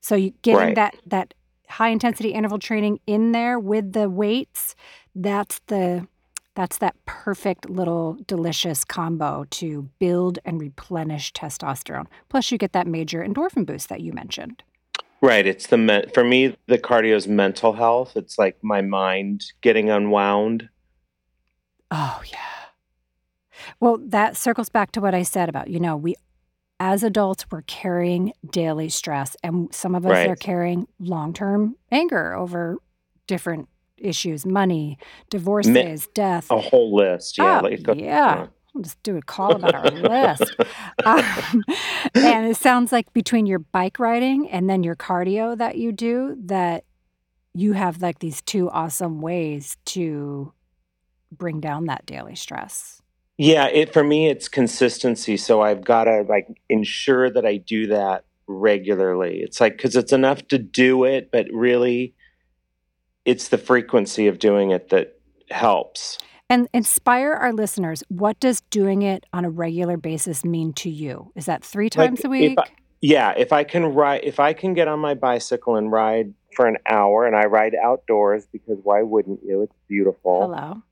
[0.00, 0.74] So you getting Right.
[0.76, 1.34] that that
[1.68, 4.74] high intensity interval training in there with the weights,
[5.22, 6.06] that's the
[6.54, 12.06] that's that perfect little delicious combo to build and replenish testosterone.
[12.28, 14.64] Plus, you get that major endorphin boost that you mentioned.
[15.20, 15.46] Right.
[15.46, 18.16] It's the men- for me the cardio is mental health.
[18.16, 20.68] It's like my mind getting unwound.
[21.90, 22.38] Oh, yeah.
[23.80, 26.14] Well, that circles back to what I said about, you know, we
[26.80, 30.30] as adults, we're carrying daily stress, and some of us Right.
[30.30, 32.78] are carrying long term anger over
[33.26, 33.68] different
[34.00, 34.98] issues money,
[35.30, 36.50] divorces, death.
[36.50, 37.38] A whole list.
[37.38, 37.60] Yeah.
[37.60, 38.46] Oh, like, yeah.
[38.74, 40.54] We'll just do a call about our list.
[41.04, 41.64] Um,
[42.14, 46.36] and it sounds like between your bike riding and then your cardio that you do,
[46.46, 46.84] that
[47.54, 50.52] you have like these two awesome ways to
[51.32, 53.00] bring down that daily stress.
[53.38, 55.36] Yeah, it for me it's consistency.
[55.36, 59.40] So I've got to like ensure that I do that regularly.
[59.40, 62.14] It's like cuz it's enough to do it, but really
[63.28, 65.18] it's the frequency of doing it that
[65.50, 66.16] helps.
[66.50, 68.02] And inspire our listeners.
[68.08, 71.30] What does doing it on a regular basis mean to you?
[71.36, 72.58] Is that three Like, times a if week?
[72.58, 72.64] I-
[73.00, 76.66] Yeah, if I can ride if I can get on my bicycle and ride for
[76.66, 79.60] an hour and I ride outdoors because why wouldn't you?
[79.62, 80.40] It's beautiful.
[80.42, 80.82] Hello.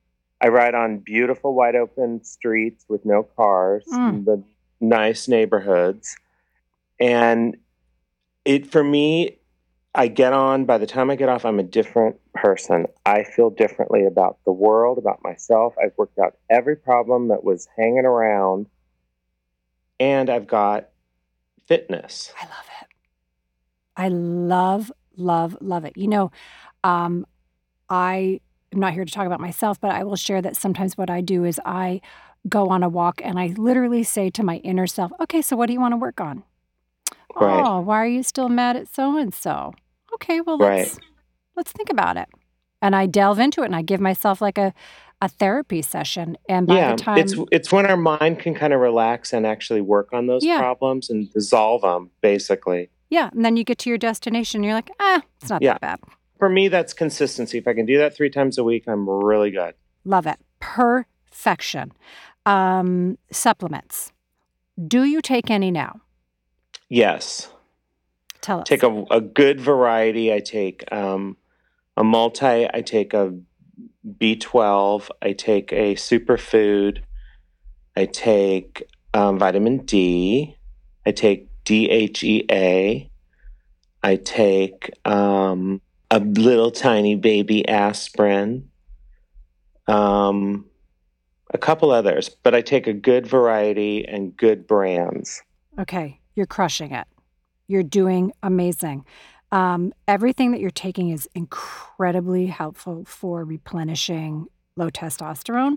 [0.43, 4.25] I ride on beautiful wide open streets with no cars, Mm.
[4.27, 4.43] the
[4.81, 6.17] nice neighborhoods.
[7.01, 7.57] And
[8.45, 9.39] it for me,
[9.95, 12.17] I get on, by the time I get off, I'm a different
[12.47, 12.87] person.
[13.05, 15.75] I feel differently about the world, about myself.
[15.83, 18.69] I've worked out every problem that was hanging around,
[19.99, 20.91] and I've got
[21.67, 22.33] fitness.
[22.41, 22.89] I love it.
[23.97, 25.95] I love, love, love it.
[25.97, 26.31] You know,
[26.85, 27.27] um,
[27.91, 28.41] I
[28.73, 31.23] am not here to talk about myself, but I will share that sometimes what I
[31.23, 32.01] do is I
[32.49, 35.67] go on a walk and I literally say to my inner self, okay, so what
[35.67, 36.45] do you want to work on?
[37.35, 37.61] Right.
[37.67, 39.75] Oh, why are you still mad at so and so?
[40.15, 40.97] Okay, well Right.
[41.57, 42.29] Let's think about it.
[42.83, 44.73] And I delve into it and I give myself like a
[45.23, 46.37] a therapy session.
[46.47, 49.47] And by yeah, the time it's it's when our mind can kind of relax and
[49.47, 50.59] actually work on those Yeah.
[50.59, 52.91] problems and dissolve them, basically.
[53.09, 55.73] yeah, and then you get to your destination, you're like, ah, it's not Yeah.
[55.75, 56.01] that bad.
[56.39, 57.57] For me, that's consistency.
[57.57, 59.75] If I can do that three times a week, I'm really good.
[60.05, 60.37] Love it.
[60.61, 61.93] Perfection.
[62.45, 64.13] Um, supplements.
[64.87, 66.01] Do you take any now?
[66.91, 67.49] Yes.
[68.43, 68.69] Tell us.
[68.69, 70.31] Take a, a good variety.
[70.33, 71.39] I take um,
[71.97, 73.35] a multi, I take a
[74.21, 77.03] B12, I take a superfood,
[77.97, 78.83] I take
[79.15, 80.57] um, vitamin D,
[81.05, 83.11] I take DHEA,
[84.03, 85.81] I take um,
[86.11, 88.69] a little tiny baby aspirin,
[89.89, 90.67] um,
[91.53, 95.43] a couple others, but I take a good variety and good brands.
[95.79, 97.07] Okay, you're crushing it.
[97.69, 99.05] You're doing amazing.
[99.57, 105.77] Um, everything that you're taking is incredibly helpful for replenishing low testosterone.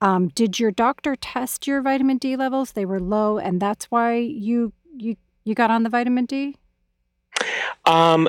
[0.00, 2.72] Um, did your doctor test your vitamin D levels?
[2.72, 6.56] They were low, and that's why you you you got on the vitamin D.
[7.84, 8.28] Um,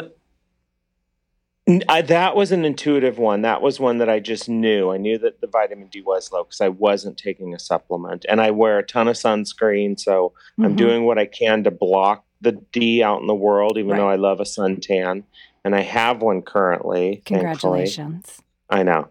[1.90, 3.42] I, that was an intuitive one.
[3.42, 4.92] That was one that I just knew.
[4.92, 8.40] I knew that the vitamin D was low because I wasn't taking a supplement, and
[8.40, 10.78] I wear a ton of sunscreen, so I'm Mhm.
[10.78, 13.78] doing what I can to block the D out in the world.
[13.78, 13.98] Even Right.
[13.98, 15.24] though I love a suntan,
[15.64, 17.24] and I have one currently.
[17.26, 17.86] Thankfully.
[17.86, 18.42] Congratulations.
[18.70, 19.10] I know.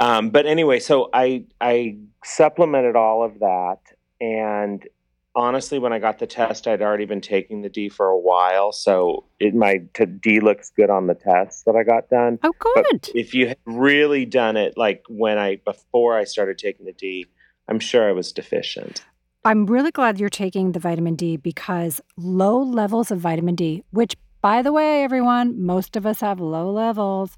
[0.00, 3.78] Um, but anyway, so I I supplemented all of that,
[4.20, 4.86] and
[5.36, 8.72] honestly, when I got the test, I'd already been taking the D for a while,
[8.72, 12.38] so it my t- D looks good on the test that I got done.
[12.42, 13.10] Oh, But good.
[13.14, 17.26] if you had really done it like when I before I started taking the D,
[17.68, 19.04] I'm sure I was deficient.
[19.44, 24.14] I'm really glad you're taking the vitamin D because low levels of vitamin D, which
[24.40, 27.36] by the way, everyone, most of us have low levels,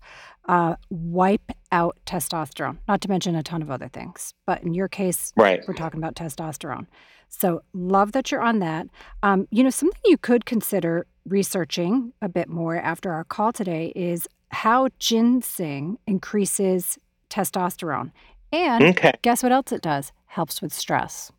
[0.49, 4.33] uh, wipe out testosterone, not to mention a ton of other things.
[4.45, 5.63] But in your case, Right.
[5.69, 6.87] we're talking about testosterone.
[7.29, 8.87] So, love that you're on that.
[9.23, 13.93] Um, you know, something you could consider researching a bit more after our call today
[13.97, 16.99] is how ginseng increases
[17.31, 18.11] testosterone.
[18.53, 19.13] And Okay.
[19.23, 20.13] guess what else it does?
[20.27, 21.31] Helps with stress.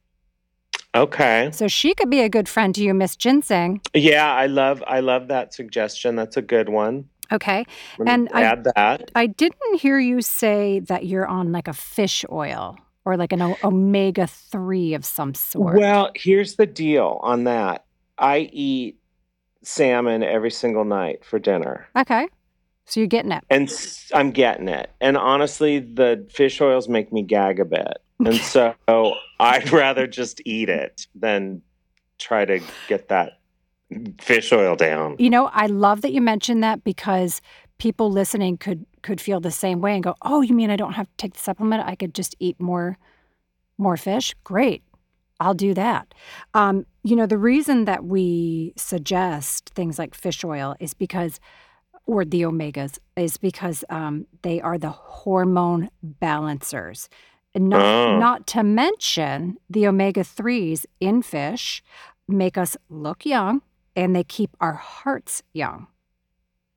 [1.04, 1.50] Okay.
[1.54, 3.82] So, she could be a good friend to you, Miss Ginseng.
[3.94, 6.16] Yeah, I love I love that suggestion.
[6.16, 7.10] That's a good one.
[7.32, 7.66] Okay.
[8.06, 9.12] And I- add that.
[9.16, 13.42] I didn't hear you say that you're on like a fish oil or like an
[13.42, 15.78] o- omega 3 of some sort.
[15.78, 17.86] Well, here's the deal on that.
[18.18, 18.98] I eat
[19.64, 21.88] salmon every single night for dinner.
[21.98, 22.28] okay.
[22.88, 23.44] So, you're getting it.
[23.50, 23.70] And
[24.14, 24.92] I'm getting it.
[25.02, 27.98] And honestly, the fish oils make me gag a bit.
[28.20, 28.74] And so
[29.40, 31.62] I'd rather just eat it than
[32.18, 33.40] try to get that
[34.20, 35.16] fish oil down.
[35.20, 37.42] You know, I love that you mentioned that because
[37.78, 40.94] people listening could could feel the same way and go, "Oh, you mean I don't
[40.94, 41.88] have to take the supplement?
[41.88, 42.98] I could just eat more
[43.78, 44.34] more fish?
[44.44, 44.84] Great.
[45.40, 46.14] I'll do that."
[46.54, 51.40] Um, you know, the reason that we suggest things like fish oil is because
[52.08, 57.10] or the omegas is because um, they are the hormone balancers.
[57.54, 58.18] Not, Oh.
[58.20, 61.84] not to mention the omega 3s in fish
[62.28, 63.62] make us look young
[63.96, 65.88] and they keep our hearts young.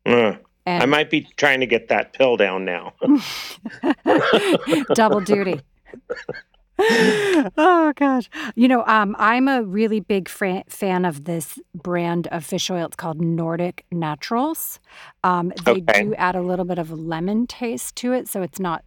[0.06, 0.34] Uh,
[0.66, 2.94] I might be trying to get that pill down now.
[4.94, 5.60] double duty.
[7.56, 12.70] oh gosh, you know, um, I'm a really big fan of this brand of fish
[12.70, 12.86] oil.
[12.86, 14.80] It's called Nordic Naturals.
[15.24, 16.02] Um, they Okay.
[16.04, 18.84] do add a little bit of lemon taste to it, so it's not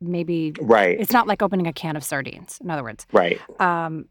[0.00, 0.98] maybe Right.
[0.98, 2.58] it's not like opening a can of sardines.
[2.62, 3.38] In other words, Right.
[3.60, 4.06] um,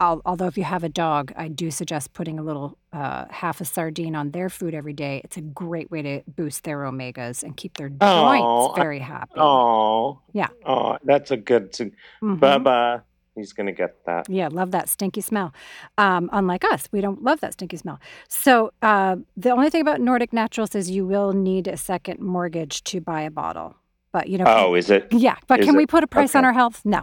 [0.00, 3.60] al- although if you have a dog, I do suggest putting a little uh, half
[3.60, 5.20] a sardine on their food every day.
[5.24, 9.32] It's a great way to boost their omegas and keep their Oh, joints very happy.
[9.36, 10.20] Oh.
[10.32, 10.48] Yeah.
[10.64, 11.72] Oh, that's a good.
[11.74, 11.90] To,
[12.22, 12.38] Mhm.
[12.40, 13.02] Bubba,
[13.34, 14.28] he's gonna get that.
[14.28, 15.52] Yeah, love that stinky smell.
[15.96, 18.00] Um, unlike us, we don't love that stinky smell.
[18.28, 22.82] So uh, the only thing about Nordic Naturals is you will need a second mortgage
[22.84, 23.76] to buy a bottle.
[24.12, 25.06] But you know, Oh, is it?
[25.12, 25.36] yeah.
[25.46, 25.78] But is can it?
[25.78, 26.80] we put a price on our health?
[26.84, 27.02] No.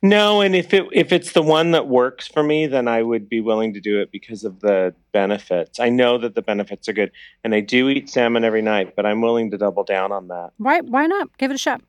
[0.00, 3.28] No, and if it if it's the one that works for me, then I would
[3.28, 5.80] be willing to do it because of the benefits.
[5.80, 7.10] I know that the benefits are good,
[7.42, 10.50] and I do eat salmon every night, but I'm willing to double down on that.
[10.58, 10.82] Why?
[10.82, 11.36] Why not?
[11.38, 11.82] Give it a shot.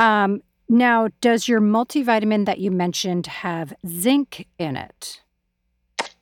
[0.00, 5.22] Um, now, does your multivitamin that you mentioned have zinc in it?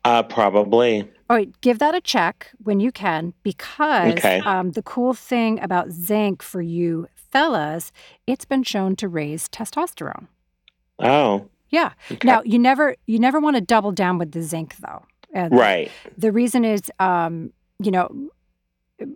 [0.05, 1.11] Uh, probably.
[1.31, 4.41] All right, give that a check when you can because Okay.
[4.41, 7.93] um, the cool thing about zinc for you fellas,
[8.27, 10.27] it's been shown to raise testosterone.
[11.03, 11.93] Oh, Yeah.
[12.11, 12.27] okay.
[12.27, 15.03] Now you never you never want to double down with the zinc though.
[15.33, 15.91] And right.
[16.19, 18.31] The reason is, um, you know,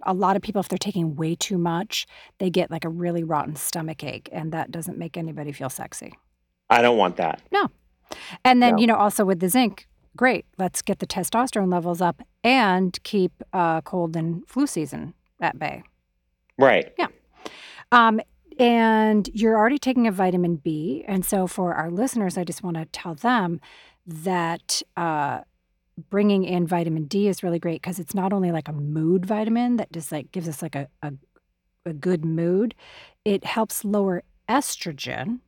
[0.03, 2.07] a lot of people if they're taking way too much,
[2.38, 6.14] they get like a really rotten stomach ache, and that doesn't make anybody feel sexy.
[6.70, 7.42] I don't want that.
[7.53, 7.68] No.
[8.44, 8.81] And then No.
[8.81, 10.47] you know also with the zinc, great.
[10.57, 15.83] Let's get the testosterone levels up and keep uh, cold and flu season at bay.
[16.57, 16.92] Right.
[16.99, 17.09] Yeah.
[17.92, 18.20] Um,
[18.59, 21.05] and you're already taking a vitamin B.
[21.07, 23.61] And so for our listeners, I just want to tell them
[24.07, 25.40] that uh,
[26.11, 29.77] bringing in vitamin D is really great because it's not only like a mood vitamin
[29.77, 31.12] that just like gives us like a, a,
[31.87, 32.75] a good mood,
[33.25, 35.40] it helps lower estrogen.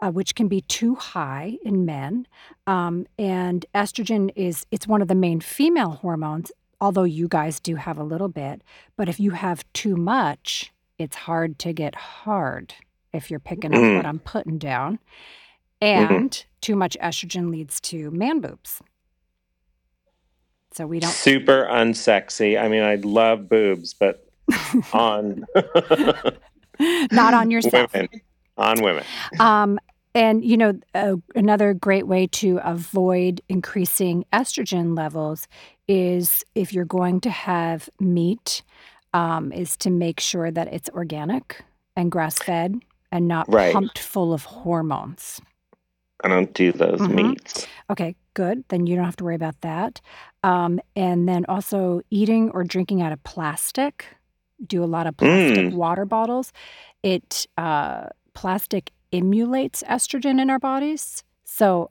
[0.00, 2.24] Uh, which can be too high in men,
[2.68, 6.52] um, and estrogen is it's one of the main female hormones.
[6.80, 8.62] Although you guys do have a little bit,
[8.96, 12.74] but if you have too much, it's hard to get hard
[13.12, 14.98] if you're picking up what I'm putting down.
[15.80, 18.82] And too much estrogen leads to man boobs.
[20.72, 21.10] So we don't.
[21.10, 22.60] Super unsexy.
[22.60, 24.28] I mean, I love boobs, but
[24.92, 25.46] on
[27.12, 27.92] Not on yourself.
[27.92, 28.08] women.
[28.56, 29.04] On women.
[29.38, 29.78] Um,
[30.14, 35.46] and you know, uh, another great way to avoid increasing estrogen levels
[35.86, 38.62] is if you're going to have meat,
[39.14, 41.64] um, is to make sure that it's organic
[41.96, 43.72] and grass fed and not Right.
[43.72, 45.40] pumped full of hormones.
[46.24, 47.14] I don't do those Mhm.
[47.30, 47.66] meats.
[47.90, 48.64] Okay, good.
[48.68, 50.00] Then you don't have to worry about that.
[50.42, 54.04] Um, and then also eating or drinking out of plastic.
[54.66, 55.74] Do a lot of plastic Mm.
[55.74, 56.52] water bottles.
[57.04, 61.90] It uh, plastic emulates estrogen in our bodies, so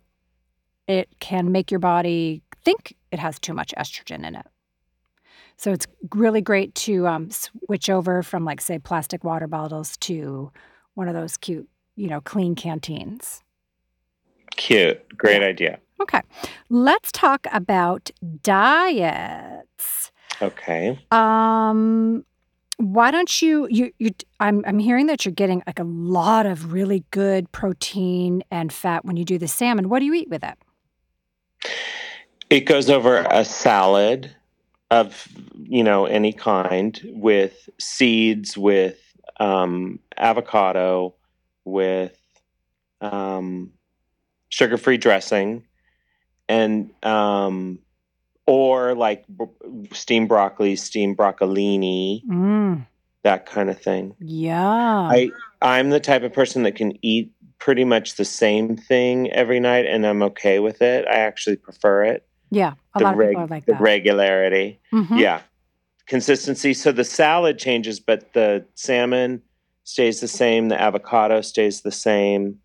[0.88, 4.46] it can make your body think it has too much estrogen in it.
[5.58, 10.52] So it's really great to um, switch over from, like, say, plastic water bottles to
[10.94, 13.44] one of those cute, you know, clean canteens.
[14.56, 15.18] Cute.
[15.18, 15.80] Great idea.
[16.00, 16.22] Okay,
[16.70, 18.12] let's talk about
[18.44, 20.12] diets.
[20.42, 21.00] Okay.
[21.12, 22.24] Um,
[22.78, 24.12] why don't you you you?
[24.40, 29.04] I'm I'm hearing that you're getting like a lot of really good protein and fat
[29.06, 29.90] when you do the salmon.
[29.90, 30.56] What do you eat with it?
[32.52, 34.36] It goes over a salad
[34.92, 35.28] of
[35.64, 39.00] you know any kind with seeds, with
[39.40, 41.16] um, avocado,
[41.66, 42.18] with
[43.02, 43.72] um,
[44.50, 45.64] sugar-free dressing,
[46.48, 47.80] and um,
[48.46, 52.86] or like b- steamed broccoli, steamed broccolini, Mm,
[53.24, 54.16] that kind of thing.
[54.20, 55.10] yeah.
[55.10, 55.32] I
[55.62, 59.86] I'm the type of person that can eat pretty much the same thing every night,
[59.86, 61.06] and I'm okay with it.
[61.08, 62.26] I actually prefer it.
[62.50, 62.74] Yeah.
[62.94, 63.82] A the lot of reg- people are like the that.
[63.82, 64.80] regularity.
[64.94, 65.20] Mhm.
[65.20, 65.42] Yeah.
[66.08, 66.74] Consistency.
[66.74, 69.42] So the salad changes, but the salmon
[69.84, 70.70] stays the same.
[70.70, 72.60] The avocado stays the same.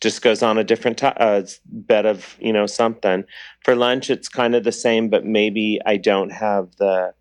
[0.00, 3.24] Just goes on a different ti uh, bed of you know something.
[3.64, 7.14] For lunch, it's kind of the same, but maybe I don't have the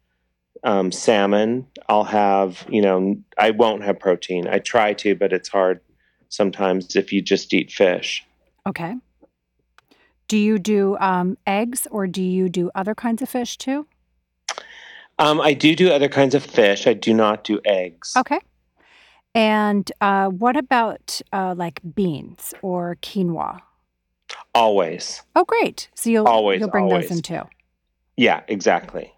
[0.64, 1.66] um, salmon.
[1.90, 4.48] I'll have you know I won't have protein.
[4.48, 5.80] I try to, but it's hard
[6.30, 8.24] sometimes if you just eat fish.
[8.68, 8.96] Okay.
[10.28, 13.88] Do you do um, eggs or do you do other kinds of fish too?
[15.20, 16.86] Um, I do do other kinds of fish.
[16.86, 18.14] I do not do eggs.
[18.16, 18.40] Okay.
[19.34, 23.62] And uh, what about uh, like beans or quinoa?
[24.54, 25.24] Always.
[25.36, 25.90] Oh, great.
[25.96, 27.44] So you'll Always, you'll bring those in too.
[28.18, 29.14] Yeah, exactly.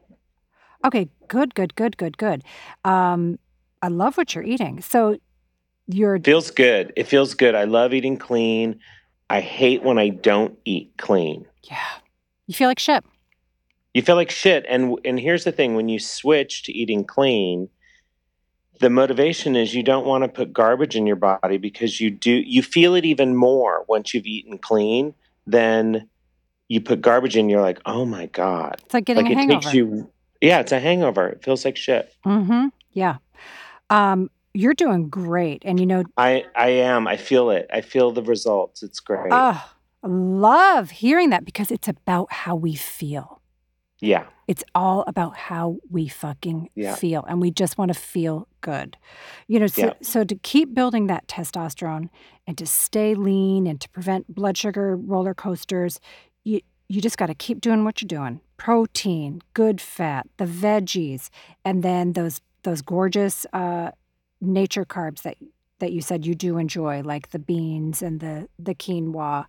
[0.85, 2.43] Okay, good, good, good, good, good.
[2.85, 3.39] Um,
[3.81, 4.81] I love what you're eating.
[4.81, 5.17] So
[5.87, 6.93] you're Feels good.
[6.95, 7.55] It feels good.
[7.55, 8.79] I love eating clean.
[9.29, 11.45] I hate when I don't eat clean.
[11.63, 11.77] yeah.
[12.47, 13.03] You feel like shit.
[13.93, 14.65] You feel like shit.
[14.67, 17.69] And and here's the thing: when you switch to eating clean,
[18.79, 22.31] the motivation is you don't want to put garbage in your body because you do.
[22.31, 25.13] You feel it even more once you've eaten clean.
[25.45, 26.07] Then
[26.69, 27.49] you put garbage in.
[27.49, 28.77] You're like, oh my god!
[28.85, 29.61] It's like getting like a it hangover.
[29.61, 30.11] takes you.
[30.41, 31.27] Yeah, it's a hangover.
[31.29, 32.11] It feels like shit.
[32.25, 32.67] mm-hmm.
[32.93, 33.17] Yeah.
[33.91, 35.61] Um, you're doing great.
[35.65, 37.07] And you know, I I am.
[37.07, 37.67] I feel it.
[37.73, 38.83] I feel the results.
[38.83, 39.29] It's great.
[39.31, 39.63] oh,
[40.03, 43.41] love hearing that because it's about how we feel.
[44.01, 44.25] yeah.
[44.47, 46.95] It's all about how we fucking Yeah.
[46.95, 47.23] feel.
[47.29, 48.97] And we just want to feel good.
[49.47, 49.93] You know, so, Yeah.
[50.01, 52.09] so to keep building that testosterone
[52.47, 55.99] and to stay lean and to prevent blood sugar roller coasters,
[56.43, 58.39] you, you just got to keep doing what you're doing.
[58.57, 61.29] Protein, good fat, the veggies,
[61.63, 63.91] and then those those gorgeous uh,
[64.41, 65.37] nature carbs that
[65.79, 69.45] that you said you do enjoy, like the beans and the the quinoa.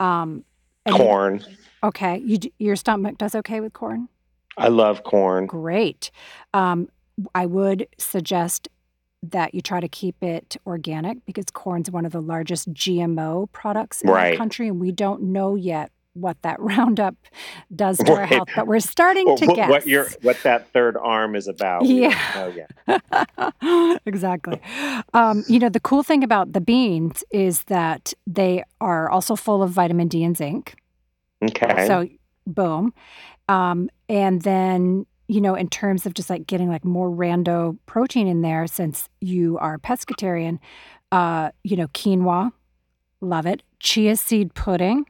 [0.00, 0.44] Um,
[0.86, 1.44] and you- Corn.
[1.82, 4.08] okay, you, your stomach does okay with corn.
[4.56, 5.46] I love corn.
[5.46, 6.10] Great.
[6.52, 6.88] Um,
[7.34, 8.68] I would suggest
[9.22, 14.02] that you try to keep it organic because corn's one of the largest GMO products
[14.02, 14.32] in Right.
[14.32, 17.14] the country, and we don't know yet what that Roundup
[17.74, 19.70] does to our health, but we're starting Or to what, guess.
[19.70, 21.82] what your what that third arm is about.
[21.82, 22.56] We don't
[22.86, 23.98] Yeah.
[24.06, 24.60] exactly.
[25.12, 29.62] Um, you know, the cool thing about the beans is that they are also full
[29.62, 30.74] of vitamin D and zinc.
[31.42, 31.86] Okay.
[31.86, 32.08] So,
[32.46, 32.94] boom.
[33.48, 38.26] Um, and then, you know, in terms of just like getting like more rando protein
[38.26, 40.58] in there, since you are pescatarian,
[41.12, 42.52] uh, you know, quinoa,
[43.20, 43.62] love it.
[43.80, 45.06] Chia seed pudding,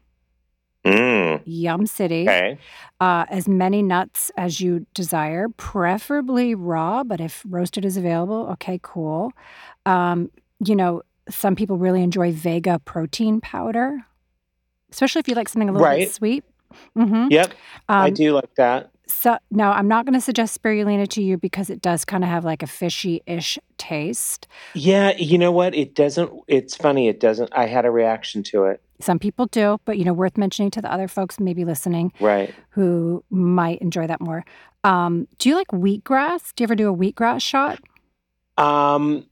[0.84, 2.22] Mm, yum city.
[2.22, 2.58] okay.
[3.00, 8.78] Uh, as many nuts as you desire, preferably raw, but if roasted is available, okay,
[8.82, 9.32] cool.
[9.86, 10.30] Um,
[10.64, 13.98] you know, some people really enjoy Vega protein powder,
[14.92, 16.00] especially if you like something a little Right.
[16.00, 16.44] bit sweet.
[16.96, 17.28] Mm-hmm.
[17.30, 17.52] Yep.
[17.88, 18.90] I Um, do like that.
[19.06, 22.30] So now I'm not going to suggest spirulina to you because it does kind of
[22.30, 24.48] have like a fishy-ish taste.
[24.74, 25.12] Yeah.
[25.16, 25.74] You know what?
[25.74, 26.30] It doesn't.
[26.48, 27.08] It's funny.
[27.08, 27.50] It doesn't.
[27.52, 28.80] I had a reaction to it.
[29.00, 32.54] Some people do, but you know, worth mentioning to the other folks maybe listening Right.
[32.70, 34.44] who might enjoy that more.
[34.84, 36.54] Um, do you like wheatgrass?
[36.54, 37.80] Do you ever do a wheatgrass shot?
[38.56, 39.26] Um.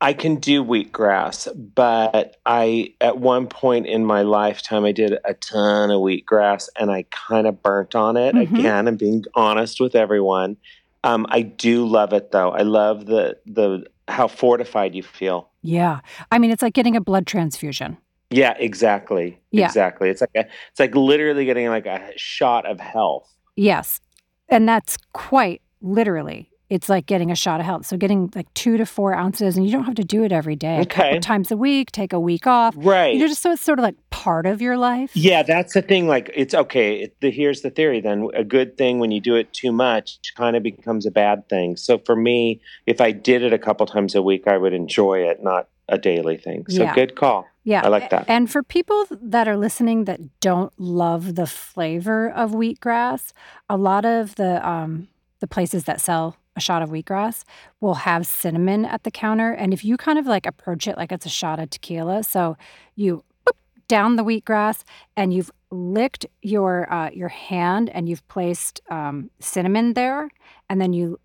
[0.00, 5.34] I can do wheatgrass, but I at one point in my lifetime I did a
[5.34, 8.34] ton of wheatgrass and I kind of burnt on it.
[8.34, 8.58] Mhm.
[8.58, 10.56] Again, I'm being honest with everyone.
[11.04, 12.50] Um, I do love it though.
[12.50, 15.50] I love the the how fortified you feel.
[15.62, 16.00] Yeah.
[16.30, 17.98] I mean, it's like getting a blood transfusion.
[18.30, 19.38] Yeah, exactly.
[19.50, 19.66] Yeah.
[19.66, 20.10] Exactly.
[20.10, 20.40] It's like a,
[20.70, 23.34] it's like literally getting like a shot of health.
[23.56, 24.00] Yes.
[24.48, 26.50] And that's quite literally.
[26.70, 27.86] It's like getting a shot of health.
[27.86, 30.54] So getting like two to four ounces, and you don't have to do it every
[30.56, 30.80] day.
[30.80, 31.18] A couple Okay.
[31.20, 32.74] times a week, take a week off.
[32.76, 33.14] Right.
[33.14, 35.10] You know, just so it's sort of like part of your life.
[35.14, 36.06] yeah, that's the thing.
[36.08, 36.96] Like, it's okay.
[37.04, 38.00] It, the, here's the theory.
[38.00, 41.10] Then a good thing when you do it too much it kind of becomes a
[41.10, 41.76] bad thing.
[41.76, 45.20] So for me, if I did it a couple times a week, I would enjoy
[45.20, 46.66] it, not a daily thing.
[46.68, 46.94] So Yeah.
[46.94, 47.46] good call.
[47.64, 47.80] Yeah.
[47.84, 48.26] I like that.
[48.28, 53.32] And for people that are listening that don't love the flavor of wheatgrass,
[53.70, 55.08] a lot of the um,
[55.40, 57.44] the places that sell a shot of wheatgrass
[57.80, 59.52] will have cinnamon at the counter.
[59.52, 62.56] And if you kind of like approach it like it's a shot of tequila, so
[62.94, 63.56] you boop,
[63.88, 64.84] down the wheatgrass
[65.16, 70.28] and you've licked your uh, your hand and you've placed um, cinnamon there,
[70.68, 71.18] and then you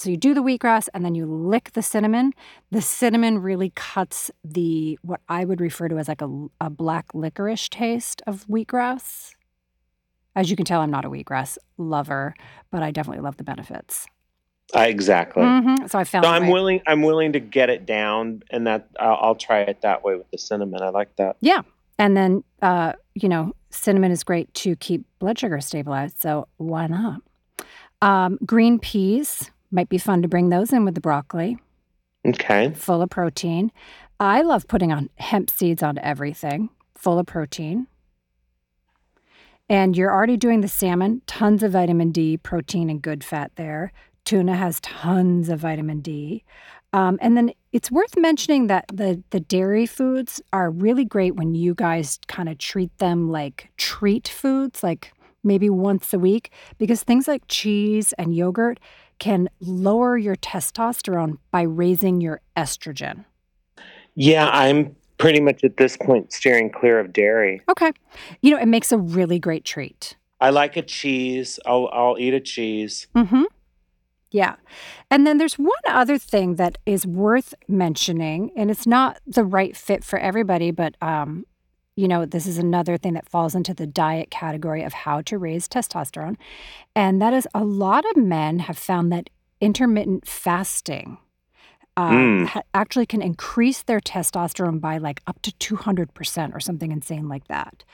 [0.00, 2.32] so you do the wheatgrass and then you lick the cinnamon.
[2.70, 7.12] The cinnamon really cuts the what I would refer to as like a, a black
[7.12, 9.32] licorice taste of wheatgrass.
[10.34, 12.34] As you can tell, I'm not a wheatgrass lover,
[12.70, 14.06] but I definitely love the benefits.
[14.74, 15.42] I, exactly.
[15.42, 15.90] Mhm.
[15.90, 16.80] So I found So I'm my- willing.
[16.86, 20.30] I'm willing to get it down, and that I'll, I'll try it that way with
[20.30, 20.80] the cinnamon.
[20.82, 21.36] I like that.
[21.40, 21.62] Yeah,
[21.98, 26.20] and then, uh, you know, cinnamon is great to keep blood sugar stabilized.
[26.20, 27.20] So why not?
[28.02, 31.58] Um, green peas might be fun to bring those in with the broccoli,
[32.26, 32.70] Okay.
[32.70, 33.70] full of protein.
[34.18, 37.86] I love putting on hemp seeds on everything, full of protein.
[39.68, 43.92] And you're already doing the salmon, tons of vitamin D, protein, and good fat there.
[44.30, 46.44] Tuna has tons of vitamin D.
[46.92, 51.56] Um, and then it's worth mentioning that the the dairy foods are really great when
[51.56, 55.12] you guys kind of treat them like treat foods, like
[55.42, 58.78] maybe once a week, because things like cheese and yogurt
[59.18, 63.24] can lower your testosterone by raising your estrogen.
[64.14, 67.62] Yeah, I'm pretty much at this point steering clear of dairy.
[67.68, 67.90] Okay,
[68.42, 70.14] you know it makes a really great treat.
[70.40, 71.58] I like a cheese.
[71.66, 73.08] I'll I'll eat a cheese.
[73.16, 73.42] Mm-hmm.
[74.30, 74.56] Yeah.
[75.10, 79.76] And then there's one other thing that is worth mentioning, and it's not the right
[79.76, 81.44] fit for everybody, but um,
[81.96, 85.36] you know, this is another thing that falls into the diet category of how to
[85.36, 86.36] raise testosterone.
[86.94, 89.28] And that is a lot of men have found that
[89.60, 91.18] intermittent fasting
[91.96, 92.46] uh, Mm.
[92.46, 97.48] ha- actually can increase their testosterone by like up to 200% or something insane like
[97.48, 97.84] that.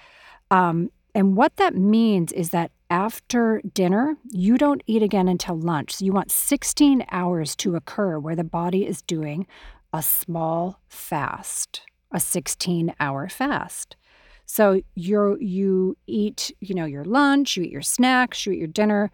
[0.50, 5.94] Um, and what that means is that after dinner, you don't eat again until lunch.
[5.96, 9.46] So you want 16 hours to occur where the body is doing
[9.92, 11.82] a small fast,
[12.12, 13.96] a 16 hour fast.
[14.44, 18.68] So you're you eat, you know, your lunch, you eat your snacks, you eat your
[18.68, 19.10] dinner,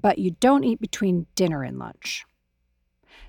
[0.00, 2.24] but you don't eat between dinner and lunch.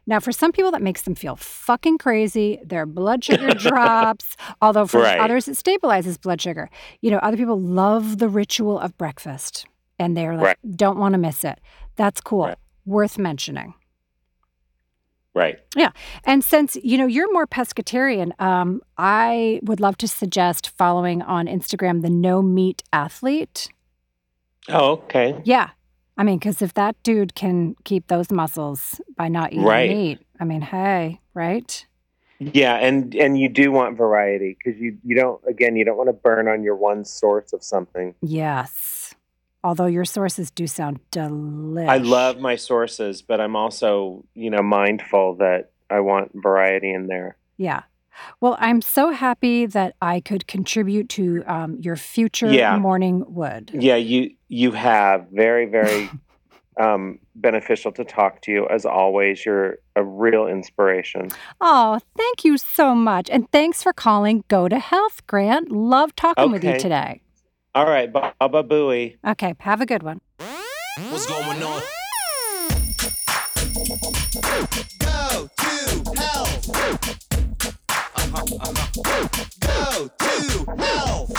[0.06, 2.60] Now, for some people, that makes them feel fucking crazy.
[2.66, 5.20] Their blood sugar drops, although for Right.
[5.20, 6.70] others, it stabilizes blood sugar.
[7.02, 9.68] You know, other people love the ritual of breakfast
[10.00, 11.60] and they're like, don't want to miss it.
[11.96, 12.46] That's cool.
[12.48, 12.58] Right.
[12.86, 13.74] Worth mentioning.
[15.36, 15.60] Right.
[15.76, 15.92] Yeah.
[16.24, 21.46] And since you know you're more pescatarian, um, I would love to suggest following on
[21.46, 23.70] Instagram the No Meat Athlete.
[24.68, 25.40] Oh, okay.
[25.46, 25.70] Yeah,
[26.18, 29.90] I mean, because if that dude can keep those muscles by not eating Right.
[29.90, 31.86] meat, I mean, hey, right?
[32.40, 36.08] Yeah, and and you do want variety because you you don't again you don't want
[36.10, 38.16] to burn on your one source of something.
[38.22, 38.99] Yes.
[39.64, 41.90] Although your sources do sound delicious.
[41.90, 47.08] I love my sources, but I'm also you know mindful that I want variety in
[47.08, 47.38] there.
[47.58, 47.84] Yeah.
[48.42, 52.78] Well, I'm so happy that I could contribute to um, your future Yeah.
[52.78, 53.72] morning wood.
[53.74, 56.10] Yeah, you you have very very
[56.80, 59.46] um, beneficial to talk to you as always.
[59.46, 61.30] You're a real inspiration.
[61.60, 63.30] Oh, thank you so much.
[63.30, 65.72] And thanks for calling Go to Health, Grant.
[65.72, 67.22] Love talking with you today.
[67.76, 69.18] All right, Baba Booey.
[69.26, 70.22] Okay, have a good one.
[71.10, 71.84] What's going on?
[75.00, 76.72] Go to health.
[79.62, 81.32] Go to health.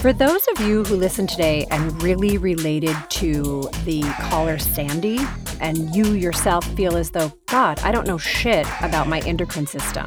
[0.00, 5.20] For those of you who listened today and really related to the caller Sandy,
[5.60, 10.06] and you yourself feel as though, God, I don't know shit about my endocrine system,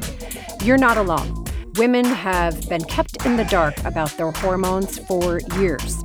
[0.62, 1.41] you're not alone.
[1.76, 6.04] Women have been kept in the dark about their hormones for years.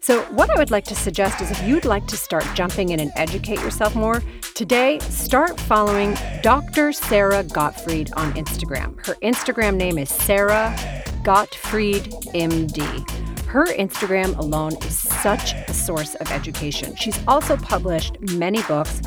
[0.00, 3.00] So, what I would like to suggest is if you'd like to start jumping in
[3.00, 4.22] and educate yourself more,
[4.54, 6.92] today start following Dr.
[6.92, 9.04] Sara Gottfried on Instagram.
[9.06, 10.76] Her Instagram name is Sara
[11.24, 12.04] Gottfried
[12.34, 13.10] MD.
[13.46, 16.94] Her Instagram alone is such a source of education.
[16.94, 19.00] She's also published many books.